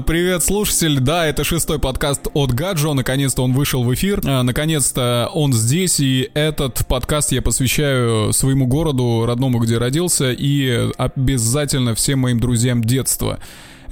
[0.00, 1.00] привет, слушатель.
[1.00, 2.94] Да, это шестой подкаст от Гаджо.
[2.94, 4.20] Наконец-то он вышел в эфир.
[4.24, 6.00] А, наконец-то он здесь.
[6.00, 12.82] И этот подкаст я посвящаю своему городу, родному, где родился, и обязательно всем моим друзьям
[12.82, 13.38] детства.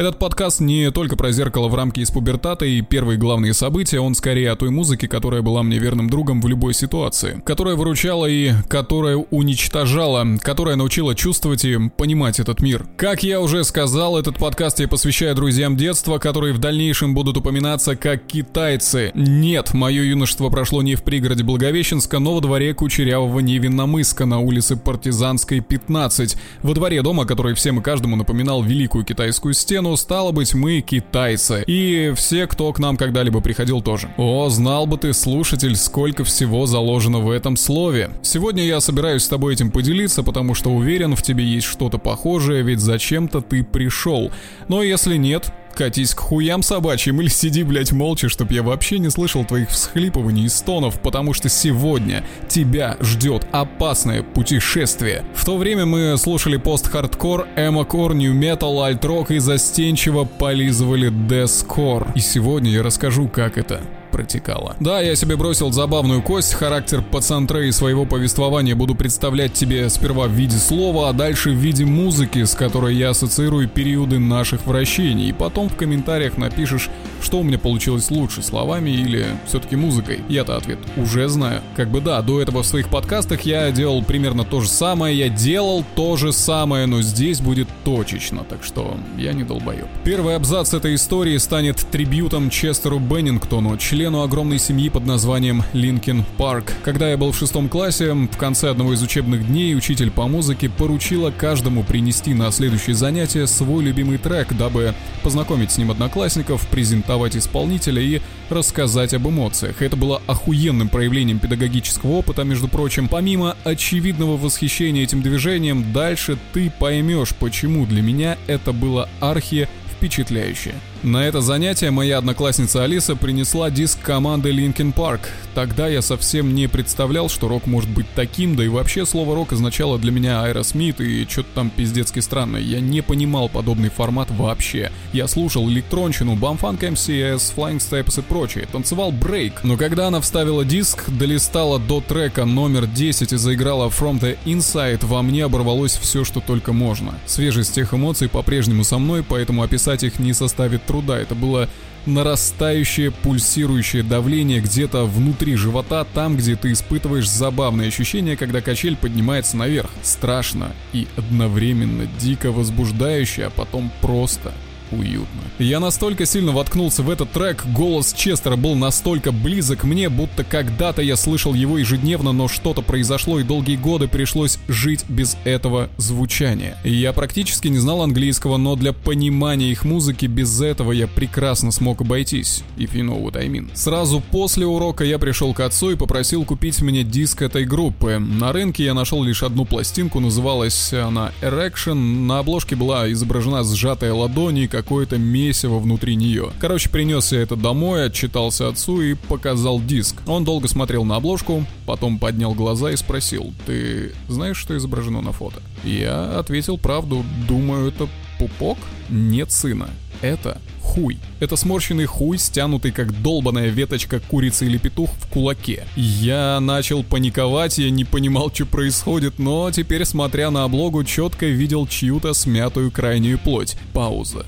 [0.01, 4.15] Этот подкаст не только про зеркало в рамке из пубертата и первые главные события, он
[4.15, 8.53] скорее о той музыке, которая была мне верным другом в любой ситуации, которая выручала и
[8.67, 12.87] которая уничтожала, которая научила чувствовать и понимать этот мир.
[12.97, 17.95] Как я уже сказал, этот подкаст я посвящаю друзьям детства, которые в дальнейшем будут упоминаться
[17.95, 19.13] как китайцы.
[19.15, 24.77] Нет, мое юношество прошло не в пригороде Благовещенска, но во дворе Кучерявого Невинномыска на улице
[24.77, 26.39] Партизанской, 15.
[26.63, 30.83] Во дворе дома, который всем и каждому напоминал Великую Китайскую стену, ну, стало быть, мы
[30.83, 31.65] китайцы.
[31.67, 34.09] И все, кто к нам когда-либо приходил тоже.
[34.19, 38.11] О, знал бы ты, слушатель, сколько всего заложено в этом слове.
[38.23, 42.63] Сегодня я собираюсь с тобой этим поделиться, потому что уверен, в тебе есть что-то похожее,
[42.63, 44.31] ведь зачем-то ты пришел.
[44.69, 49.11] Но если нет, Катись к хуям собачьим или сиди, блять, молча, чтоб я вообще не
[49.11, 55.25] слышал твоих всхлипываний и стонов, потому что сегодня тебя ждет опасное путешествие.
[55.35, 62.09] В то время мы слушали пост-хардкор, эмо-кор, нью-метал, альт-рок и застенчиво полизывали дескор.
[62.15, 63.81] И сегодня я расскажу, как это
[64.21, 64.77] протекала.
[64.81, 70.33] Да, я себе бросил забавную кость, характер пацантрей своего повествования буду представлять тебе сперва в
[70.33, 75.33] виде слова, а дальше в виде музыки, с которой я ассоциирую периоды наших вращений, и
[75.33, 76.91] потом в комментариях напишешь,
[77.23, 80.21] что у меня получилось лучше, словами или все-таки музыкой.
[80.29, 81.63] Я-то ответ уже знаю.
[81.75, 85.31] Как бы да, до этого в своих подкастах я делал примерно то же самое, я
[85.31, 89.87] делал то же самое, но здесь будет точечно, так что я не долбоеб.
[90.05, 96.25] Первый абзац этой истории станет трибютом Честеру Беннингтону, члену члену огромной семьи под названием Linkin
[96.37, 96.73] Park.
[96.83, 100.69] Когда я был в шестом классе, в конце одного из учебных дней учитель по музыке
[100.69, 107.37] поручила каждому принести на следующее занятие свой любимый трек, дабы познакомить с ним одноклассников, презентовать
[107.37, 109.81] исполнителя и рассказать об эмоциях.
[109.81, 113.07] Это было охуенным проявлением педагогического опыта, между прочим.
[113.07, 120.75] Помимо очевидного восхищения этим движением, дальше ты поймешь, почему для меня это было архи впечатляюще.
[121.03, 125.21] На это занятие моя одноклассница Алиса принесла диск команды Linkin Park.
[125.55, 129.55] Тогда я совсем не представлял, что рок может быть таким, да и вообще слово рок
[129.55, 132.61] означало для меня Аэросмит и что-то там пиздецки странное.
[132.61, 134.93] Я не понимал подобный формат вообще.
[135.15, 139.65] Я слушал электронщину, Bomfunk MC's, Flying Steps и прочее, танцевал брейк.
[139.65, 145.07] Но когда она вставила диск, долистала до трека номер 10 и заиграла From the Inside,
[145.07, 147.15] во мне оборвалось все, что только можно.
[147.25, 151.19] Свежесть тех эмоций по-прежнему со мной, поэтому описать их не составит труда.
[151.21, 151.69] Это было
[152.07, 159.57] нарастающее пульсирующее давление где-то внутри живота, там, где ты испытываешь забавное ощущение, когда качель поднимается
[159.57, 159.91] наверх.
[160.03, 164.53] Страшно и одновременно дико возбуждающе, а потом просто
[164.93, 165.41] уютно.
[165.59, 171.03] Я настолько сильно воткнулся в этот трек, голос Честера был настолько близок мне, будто когда-то
[171.03, 176.77] я слышал его ежедневно, но что-то произошло и долгие годы пришлось жить без этого звучания.
[176.85, 182.01] Я практически не знал английского, но для понимания их музыки без этого я прекрасно смог
[182.01, 182.63] обойтись.
[182.77, 183.71] If you know what I mean.
[183.75, 188.19] Сразу после урока я пришел к отцу и попросил купить мне диск этой группы.
[188.19, 191.95] На рынке я нашел лишь одну пластинку, называлась она Erection.
[191.95, 196.51] На обложке была изображена сжатая ладонь и какое-то месиво внутри нее.
[196.59, 200.17] Короче, принес я это домой, отчитался отцу и показал диск.
[200.27, 205.33] Он долго смотрел на обложку, потом поднял глаза и спросил, ты знаешь, что изображено на
[205.33, 205.63] фото?
[205.85, 208.79] Я ответил правду, думаю, это пупок?
[209.11, 209.91] Нет сына,
[210.23, 210.61] это
[210.91, 211.19] хуй.
[211.39, 215.85] Это сморщенный хуй, стянутый как долбаная веточка курицы или петух в кулаке.
[215.97, 221.87] Я начал паниковать, я не понимал, что происходит, но теперь, смотря на облогу, четко видел
[221.87, 223.77] чью-то смятую крайнюю плоть.
[223.93, 224.47] Пауза.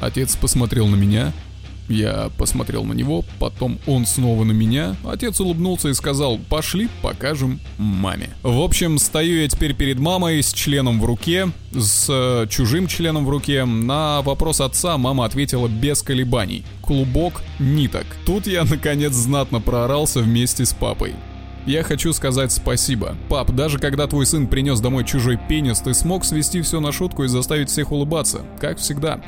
[0.00, 1.32] Отец посмотрел на меня,
[1.88, 4.94] я посмотрел на него, потом он снова на меня.
[5.04, 8.30] Отец улыбнулся и сказал, пошли, покажем маме.
[8.42, 13.24] В общем, стою я теперь перед мамой с членом в руке, с э, чужим членом
[13.24, 13.64] в руке.
[13.64, 16.64] На вопрос отца мама ответила без колебаний.
[16.82, 18.06] Клубок ниток.
[18.26, 21.14] Тут я наконец знатно проорался вместе с папой.
[21.66, 23.14] Я хочу сказать спасибо.
[23.28, 27.24] Пап, даже когда твой сын принес домой чужой пенис, ты смог свести все на шутку
[27.24, 29.20] и заставить всех улыбаться, как всегда.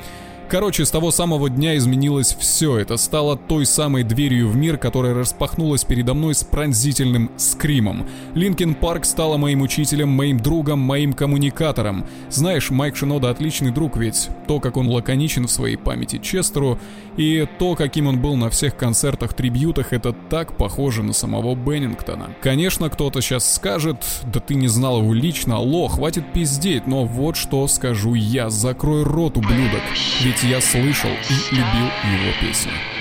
[0.51, 2.77] Короче, с того самого дня изменилось все.
[2.77, 8.09] Это стало той самой дверью в мир, которая распахнулась передо мной с пронзительным скримом.
[8.35, 12.05] Linkin Park стала моим учителем, моим другом, моим коммуникатором.
[12.31, 16.81] Знаешь, Майк Шинода отличный друг, ведь то, как он лаконичен в своей памяти Честеру,
[17.17, 22.31] и то, каким он был на всех концертах-трибьютах, это так похоже на самого Беннингтона.
[22.41, 27.37] Конечно, кто-то сейчас скажет, да ты не знал его лично, алло, хватит пиздеть, но вот
[27.37, 29.83] что скажу я, закрой рот, ублюдок,
[30.23, 33.00] ведь я слышал и любил его песни.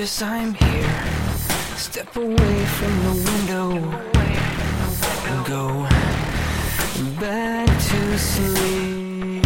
[0.00, 1.04] Precious, I'm here.
[1.76, 3.70] Step away from the window
[5.28, 5.86] and go
[7.20, 9.44] back to sleep.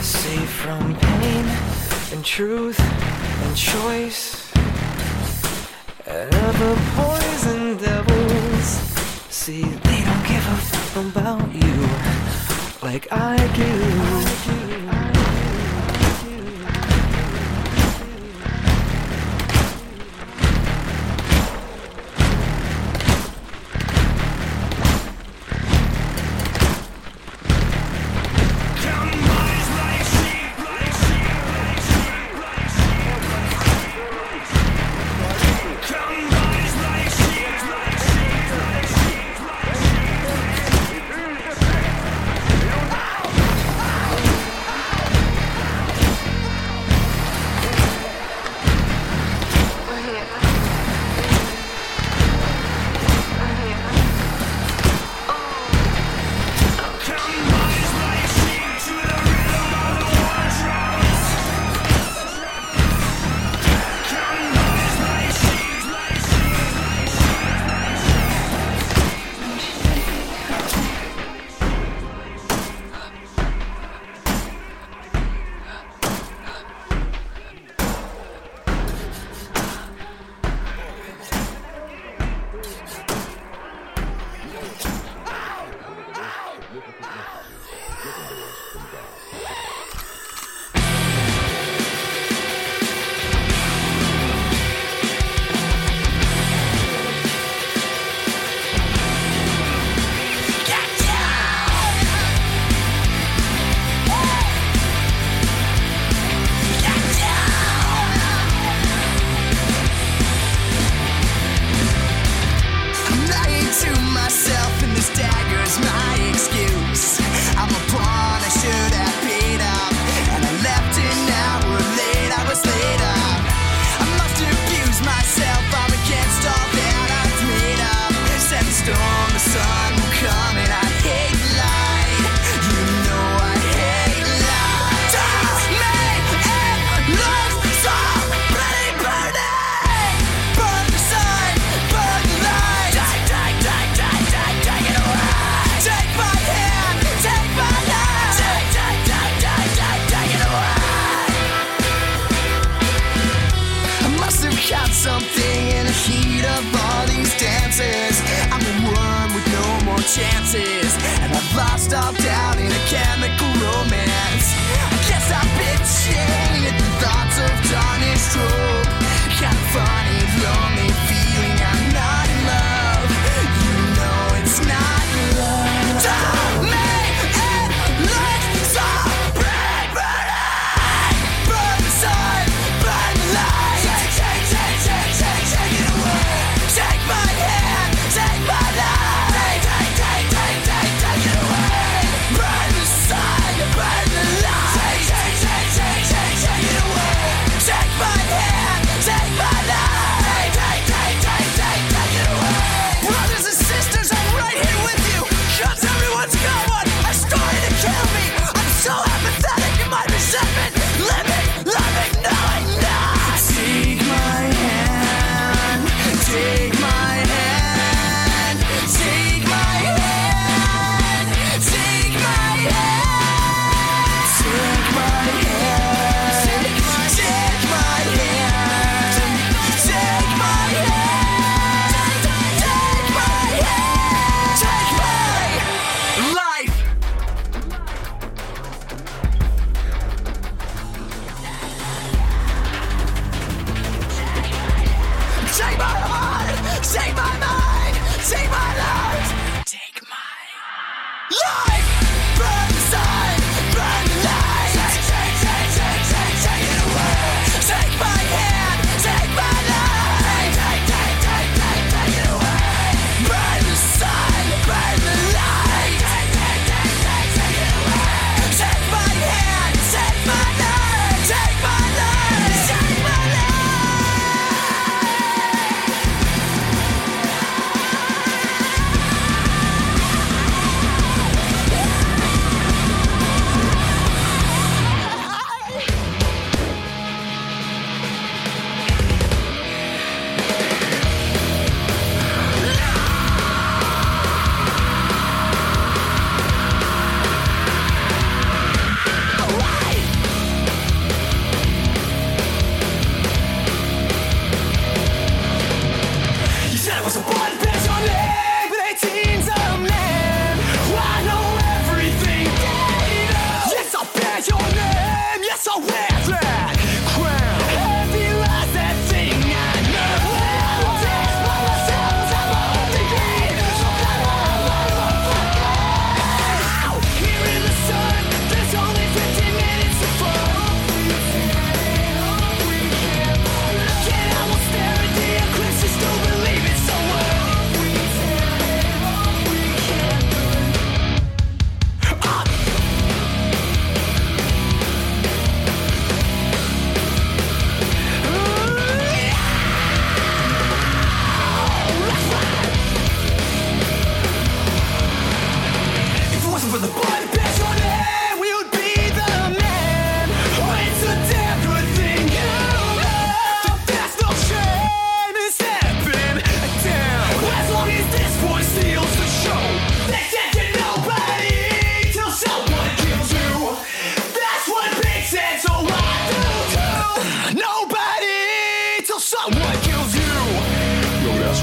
[0.00, 1.44] Safe from pain
[2.12, 4.52] and truth and choice.
[6.06, 8.66] And other poison devils.
[9.30, 14.65] See, they don't give a fuck about you like I do.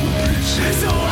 [0.06, 1.03] It's all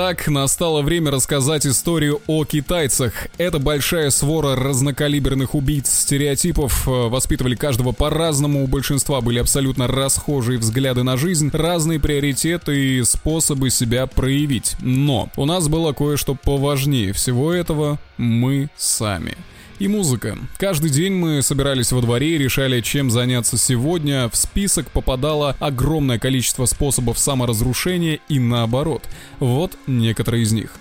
[0.00, 3.26] Итак, настало время рассказать историю о китайцах.
[3.36, 6.86] Это большая свора разнокалиберных убийц стереотипов.
[6.86, 13.02] Э, Воспитывали каждого по-разному, у большинства были абсолютно расхожие взгляды на жизнь, разные приоритеты и
[13.02, 14.76] способы себя проявить.
[14.78, 19.34] Но у нас было кое-что поважнее всего этого— мы сами
[19.78, 20.38] и музыка.
[20.56, 24.28] Каждый день мы собирались во дворе и решали, чем заняться сегодня.
[24.28, 29.04] В список попадало огромное количество способов саморазрушения и наоборот.
[29.38, 30.78] Вот некоторые из них.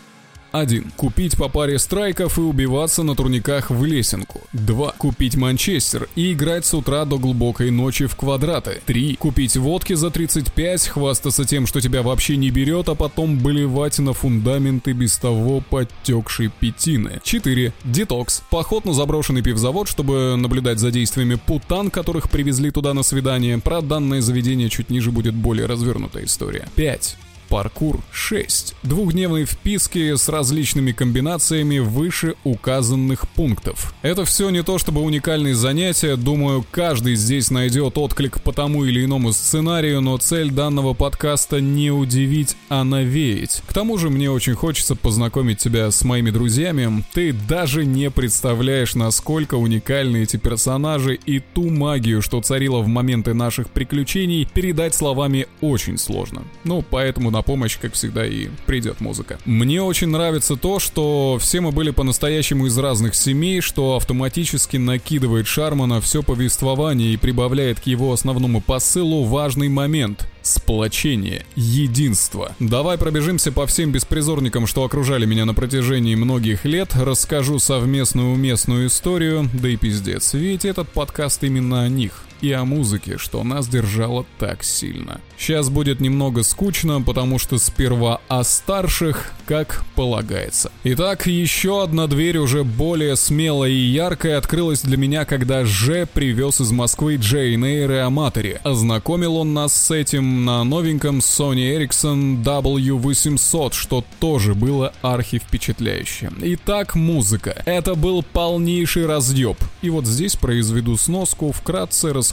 [0.52, 0.92] 1.
[0.96, 4.42] Купить по паре страйков и убиваться на турниках в лесенку.
[4.54, 4.94] 2.
[4.98, 8.82] Купить Манчестер и играть с утра до глубокой ночи в квадраты.
[8.86, 9.16] 3.
[9.16, 14.14] Купить водки за 35, хвастаться тем, что тебя вообще не берет, а потом болевать на
[14.14, 17.20] фундаменты без того подтекшей пятины.
[17.24, 17.74] 4.
[17.84, 18.44] Детокс.
[18.50, 23.58] Поход на заброшенный пивзавод, чтобы наблюдать за действиями путан, которых привезли туда на свидание.
[23.58, 26.68] Про данное заведение чуть ниже будет более развернутая история.
[26.76, 27.18] 5.
[27.50, 28.76] Паркур 6.
[28.84, 33.94] Двухдневные вписки с различными комбинациями выше указанных пунктов.
[34.02, 39.06] Это все не то чтобы уникальные занятия, думаю, каждый здесь найдет отклик по тому или
[39.06, 43.62] иному сценарию, но цель данного подкаста не удивить, а навеять.
[43.68, 47.04] К тому же мне очень хочется познакомить тебя с моими друзьями.
[47.14, 53.34] Ты даже не представляешь, насколько уникальны эти персонажи и ту магию, что царила в моменты
[53.34, 56.44] наших приключений, передать словами очень сложно.
[56.64, 59.38] Ну, поэтому на помощь, как всегда, и придет музыка.
[59.46, 65.46] Мне очень нравится то, что все мы были по-настоящему из разных семей, что автоматически накидывает
[65.46, 72.56] Шарма на все повествование и прибавляет к его основному посылу важный момент— сплочение, единство.
[72.60, 78.88] Давай пробежимся по всем беспризорникам, что окружали меня на протяжении многих лет, расскажу совместную уместную
[78.88, 83.68] историю, да и пиздец, ведь этот подкаст именно о них и о музыке, что нас
[83.68, 85.22] держало так сильно.
[85.38, 90.72] Сейчас будет немного скучно, потому что сперва о старших, как полагается.
[90.84, 96.60] Итак, еще одна дверь уже более смелая и яркая открылась для меня, когда Ж привез
[96.60, 98.60] из Москвы Джейн Эйр и Аматори.
[98.64, 106.32] Ознакомил он нас с этим на новеньком Sony Ericsson W800, что тоже было архи впечатляюще.
[106.42, 107.62] Итак, музыка.
[107.66, 109.58] Это был полнейший разъеб.
[109.82, 112.27] И вот здесь произведу сноску, вкратце расскажу,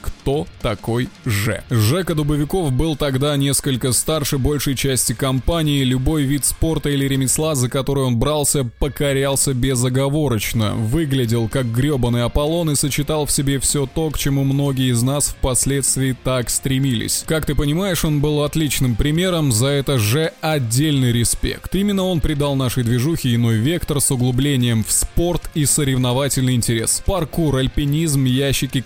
[0.00, 1.62] кто такой Ж.
[1.70, 7.68] Жека Дубовиков был тогда несколько старше большей части компании, любой вид спорта или ремесла, за
[7.68, 14.10] который он брался, покорялся безоговорочно, выглядел как гребаный Аполлон и сочетал в себе все то,
[14.10, 17.24] к чему многие из нас впоследствии так стремились.
[17.26, 21.74] Как ты понимаешь, он был отличным примером, за это же отдельный респект.
[21.74, 27.02] Именно он придал нашей движухе иной вектор с углублением в спорт и соревновательный интерес.
[27.04, 28.80] Паркур, альпинизм, ящики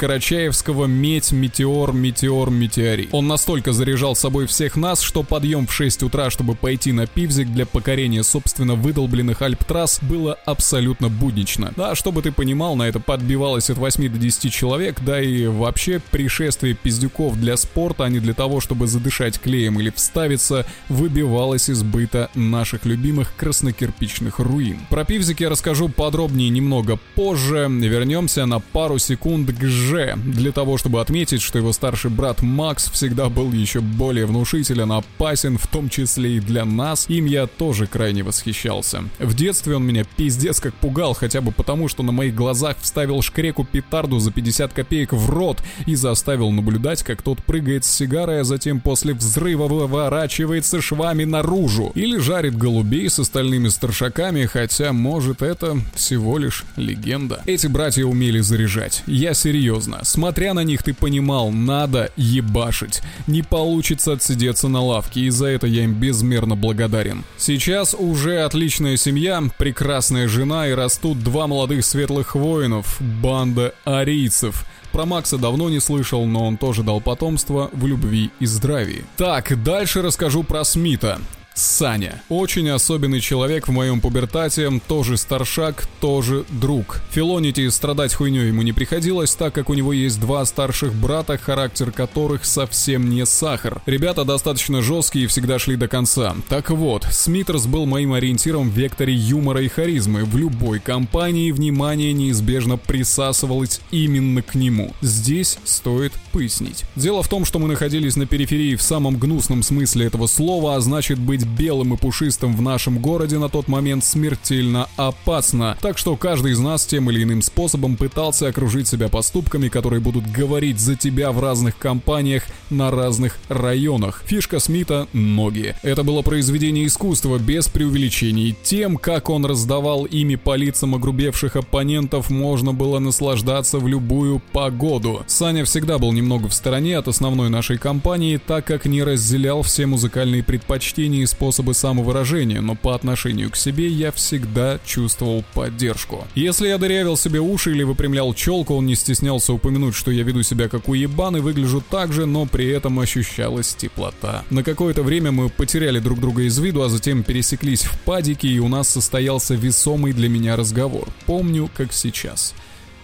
[0.53, 3.09] Карачаевского, медь, метеор, метеор, метеорит.
[3.12, 7.49] Он настолько заряжал собой всех нас, что подъем в 6 утра, чтобы пойти на пивзик
[7.49, 11.73] для покорения собственно выдолбленных альп-трасс, было абсолютно буднично.
[11.77, 16.01] Да, чтобы ты понимал, на это подбивалось от 8 до 10 человек, да и вообще
[16.11, 21.83] пришествие пиздюков для спорта, а не для того, чтобы задышать клеем или вставиться, выбивалось из
[21.83, 24.81] быта наших любимых краснокирпичных руин.
[24.91, 30.76] Про пивзик я расскажу подробнее немного позже, вернемся на пару секунд к Ж, для того,
[30.76, 35.88] чтобы отметить, что его старший брат Макс всегда был еще более внушителен, опасен, в том
[35.88, 39.05] числе и для нас, им я тоже крайне восхищался.
[39.20, 43.22] В детстве он меня пиздец как пугал, хотя бы потому, что на моих глазах вставил
[43.22, 48.40] шкреку петарду за 50 копеек в рот и заставил наблюдать, как тот прыгает с сигарой,
[48.40, 51.92] а затем после взрыва выворачивается швами наружу.
[51.94, 57.42] Или жарит голубей с остальными старшаками, хотя, может, это всего лишь легенда.
[57.46, 59.05] Эти братья умели заряжать.
[59.07, 60.00] Я серьезно.
[60.33, 63.03] Смотря на них, ты понимал, надо ебашить.
[63.27, 67.23] Не получится отсидеться на лавке, и за это я им безмерно благодарен.
[67.37, 74.64] Сейчас уже отличная семья, прекрасная жена и растут два молодых светлых воинов, банда арийцев.
[74.90, 79.05] Про Макса давно не слышал, но он тоже дал потомство в любви и здравии.
[79.18, 81.18] Так, дальше расскажу про Смита.
[81.55, 82.23] Саня.
[82.29, 87.01] Очень особенный человек в моем пубертате, тоже старшак, тоже друг.
[87.11, 91.38] Филонить и страдать хуйней ему не приходилось, так как у него есть два старших брата,
[91.38, 93.83] характер которых совсем не сахар.
[93.87, 96.35] Ребята достаточно жесткие и всегда шли до конца.
[96.49, 100.25] Так вот, Смитерс был моим ориентиром в векторе юмора и харизмы.
[100.25, 104.93] В любой компании внимание неизбежно присасывалось именно к нему.
[105.01, 106.85] Здесь стоит пояснить.
[106.97, 110.81] Дело в том, что мы находились на периферии в самом гнусном смысле этого слова, а
[110.81, 115.76] значит быть быть белым и пушистым в нашем городе на тот момент смертельно опасно.
[115.81, 120.31] Так что каждый из нас тем или иным способом пытался окружить себя поступками, которые будут
[120.31, 124.22] говорить за тебя в разных компаниях на разных районах.
[124.26, 125.74] Фишка Смита— ноги.
[125.83, 128.57] Это было произведение искусства без преувеличений.
[128.62, 135.22] Тем, как он раздавал ими по лицам огрубевших оппонентов, можно было наслаждаться в любую погоду.
[135.26, 139.87] Саня всегда был немного в стороне от основной нашей компании, так как не разделял все
[139.87, 146.27] музыкальные предпочтения способы самовыражения, но по отношению к себе я всегда чувствовал поддержку.
[146.35, 150.42] Если я дырявил себе уши или выпрямлял челку, он не стеснялся упомянуть, что я веду
[150.42, 154.45] себя как уебан и выгляжу так же, но при этом ощущалась теплота.
[154.51, 158.59] На какое-то время мы потеряли друг друга из виду, а затем пересеклись в падике, и
[158.59, 161.09] у нас состоялся весомый для меня разговор.
[161.27, 162.55] Помню, как сейчас.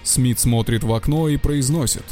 [0.05, 2.05] Смит смотрит в окно и произносит.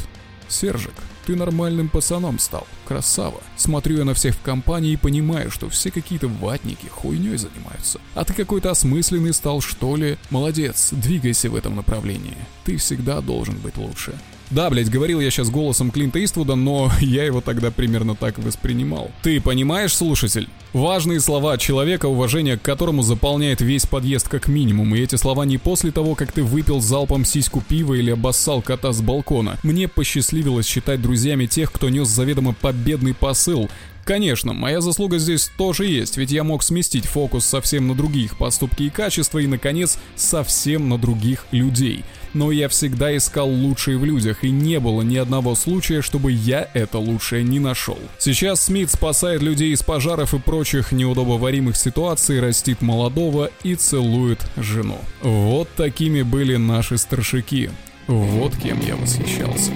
[0.49, 0.93] «Сержик,
[1.27, 3.41] ты нормальным пацаном стал, красава.
[3.57, 7.99] Смотрю я на всех в компании и понимаю, что все какие-то ватники хуйней занимаются.
[8.15, 10.17] А ты какой-то осмысленный стал, что ли?
[10.29, 12.37] Молодец, двигайся в этом направлении.
[12.63, 14.13] Ты всегда должен быть лучше.
[14.49, 19.11] Да, блять, говорил я сейчас голосом Клинта Иствуда, но я его тогда примерно так воспринимал.
[19.21, 20.47] Ты понимаешь, слушатель?
[20.73, 25.57] Важные слова человека, уважение к которому заполняет весь подъезд как минимум, и эти слова не
[25.57, 29.57] после того, как ты выпил залпом сиську пива или обоссал кота с балкона.
[29.63, 33.69] Мне посчастливилось считать друзьями тех, кто нес заведомо победный посыл,
[34.07, 38.83] Конечно, моя заслуга здесь тоже есть, ведь я мог сместить фокус совсем на других поступки
[38.83, 42.05] и качества и, наконец, совсем на других людей.
[42.37, 46.69] Но я всегда искал лучшее в людях, и не было ни одного случая, чтобы я
[46.75, 47.97] это лучшее не нашел.
[48.19, 54.99] Сейчас Смит спасает людей из пожаров и прочих неудобоваримых ситуаций, растит молодого и целует жену.
[55.23, 57.71] Вот такими были наши старшики.
[58.05, 59.71] Вот кем я восхищался.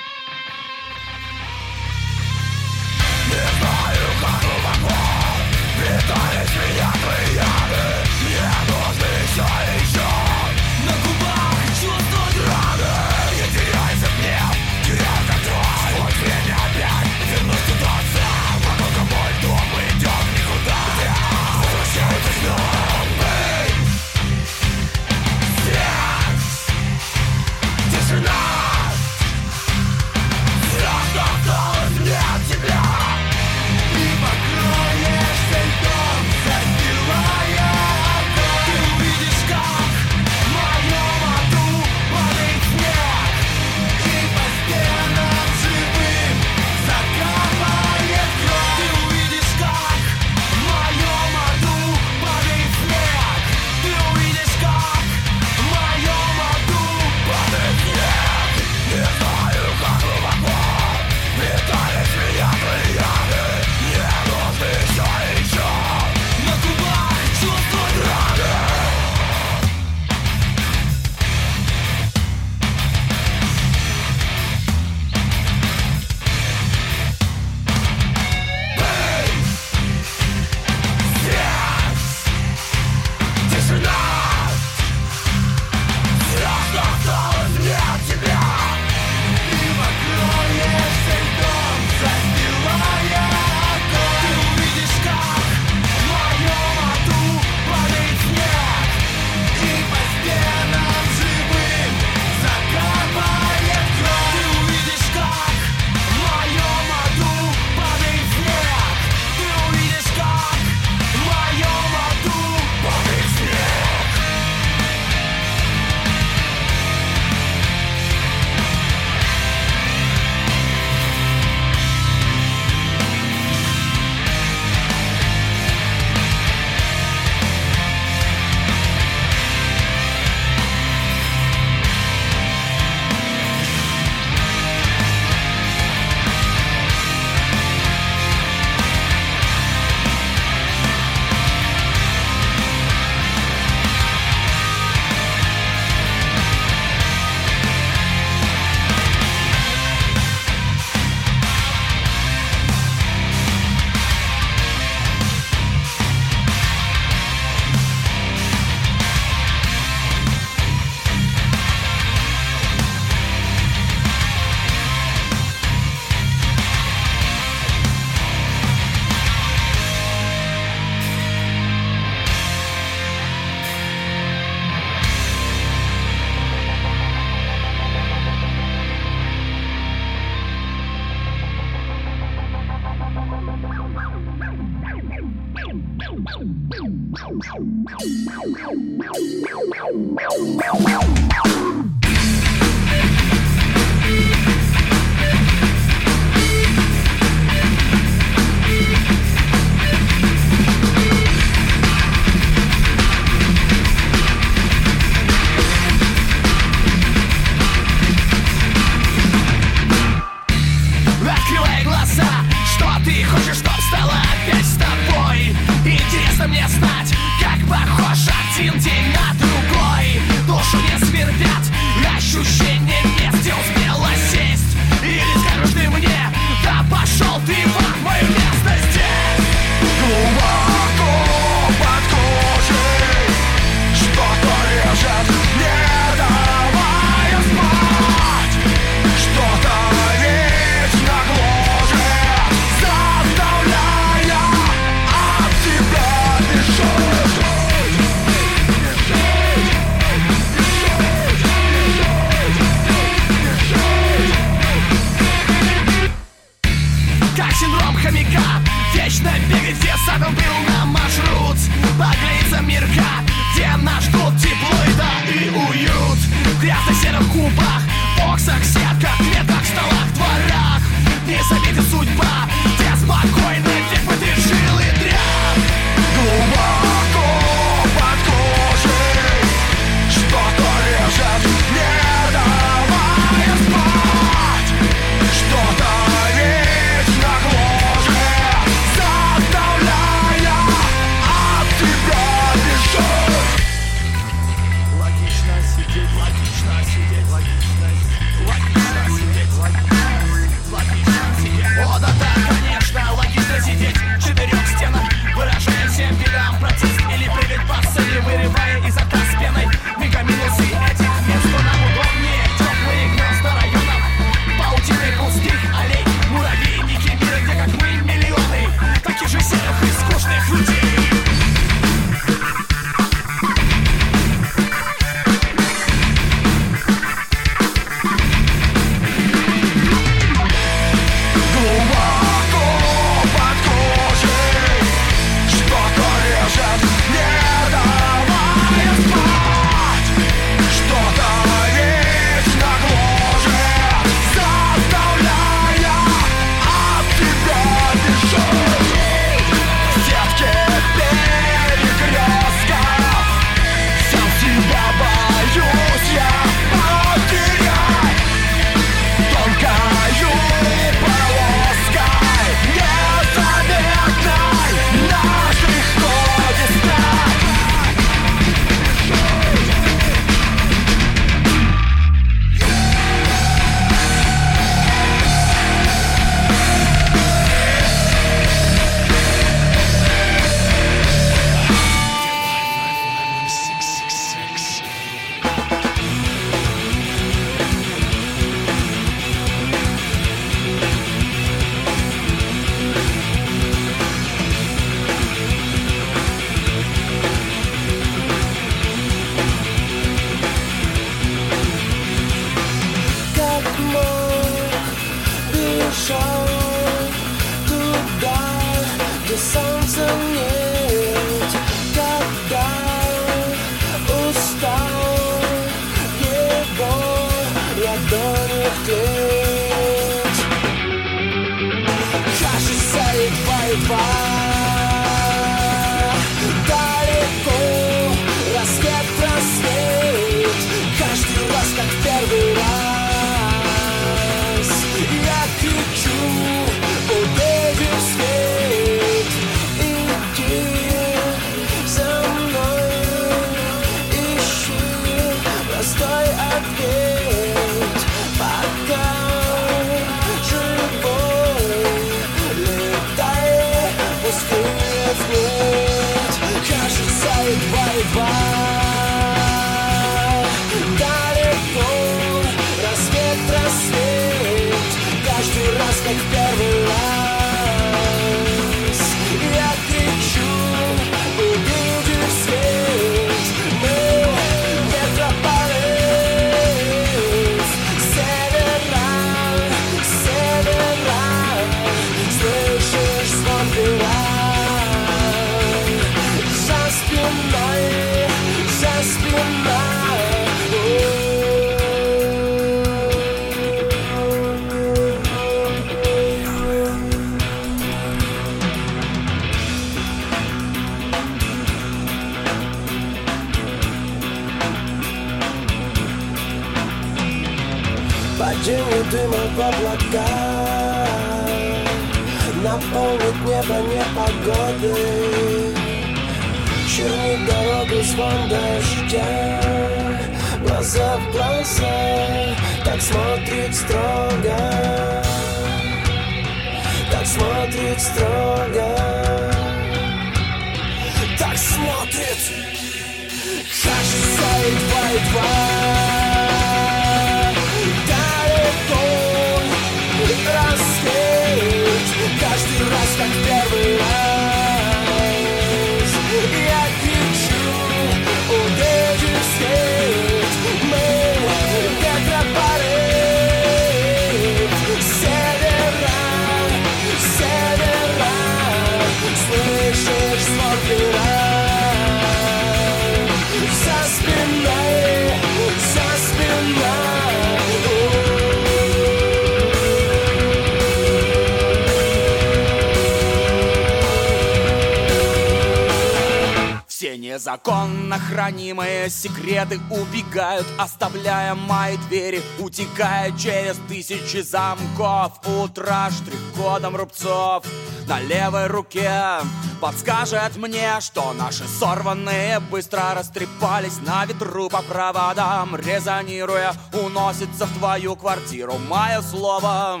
[579.16, 585.32] Секреты убегают, оставляя мои двери, утекая через тысячи замков.
[585.46, 587.64] Утро штрих-кодом рубцов
[588.06, 589.40] на левой руке
[589.80, 598.16] подскажет мне, что наши сорванные быстро растрепались на ветру по проводам, резонируя, уносится в твою
[598.16, 600.00] квартиру мое слово.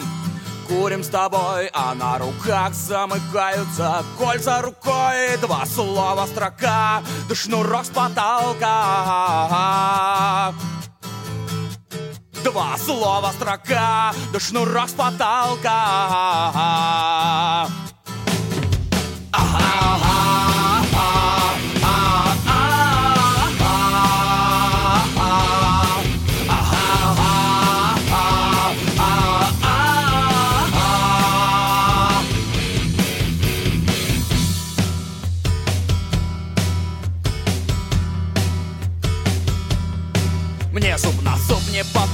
[0.68, 5.36] Курим с тобой, а на руках замыкаются кольца рукой.
[5.40, 8.64] Два слова строка, да шнурок с потолка.
[12.44, 15.72] Два слова строка, да шнурок с потолка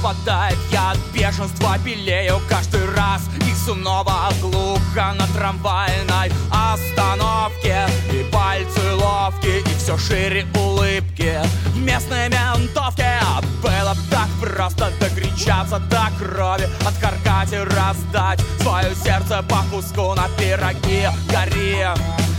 [0.03, 3.23] попадает Я от бешенства белею каждый раз.
[3.47, 11.39] И снова глухо на трамвайной остановке И пальцы ловкие, и все шире улыбки.
[11.67, 13.19] В местной ментовке
[13.61, 18.41] Было так просто докричаться до крови Откаркать и раздать.
[18.61, 21.87] Свое сердце по куску на пироги Гори.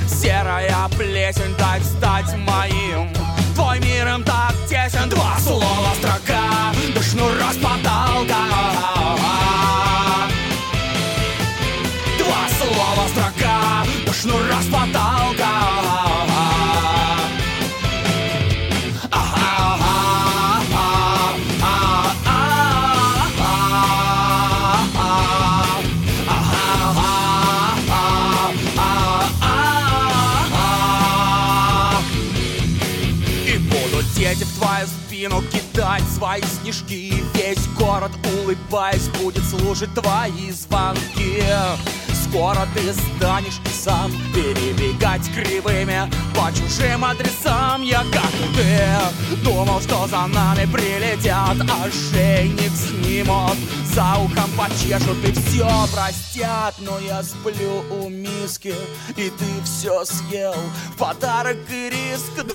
[0.07, 3.24] Серая плесень, так стать моим
[3.55, 5.09] Твой мир им так тесен.
[5.09, 8.43] Два слова строка Да шнура с потолка
[12.19, 15.44] Два слова строка Да шнура с потолка
[36.25, 41.45] свои снежки Весь город, улыбаясь, будет слушать твои звонки.
[42.25, 47.83] Скоро ты станешь сам перебегать кривыми По чужим адресам.
[47.83, 53.59] Я, как ты, думал, что за нами прилетят Ошейник снимут,
[53.95, 58.75] за ухом почешут И все простят, но я сплю у миски
[59.17, 60.57] И ты все съел,
[60.97, 62.47] подарок и риск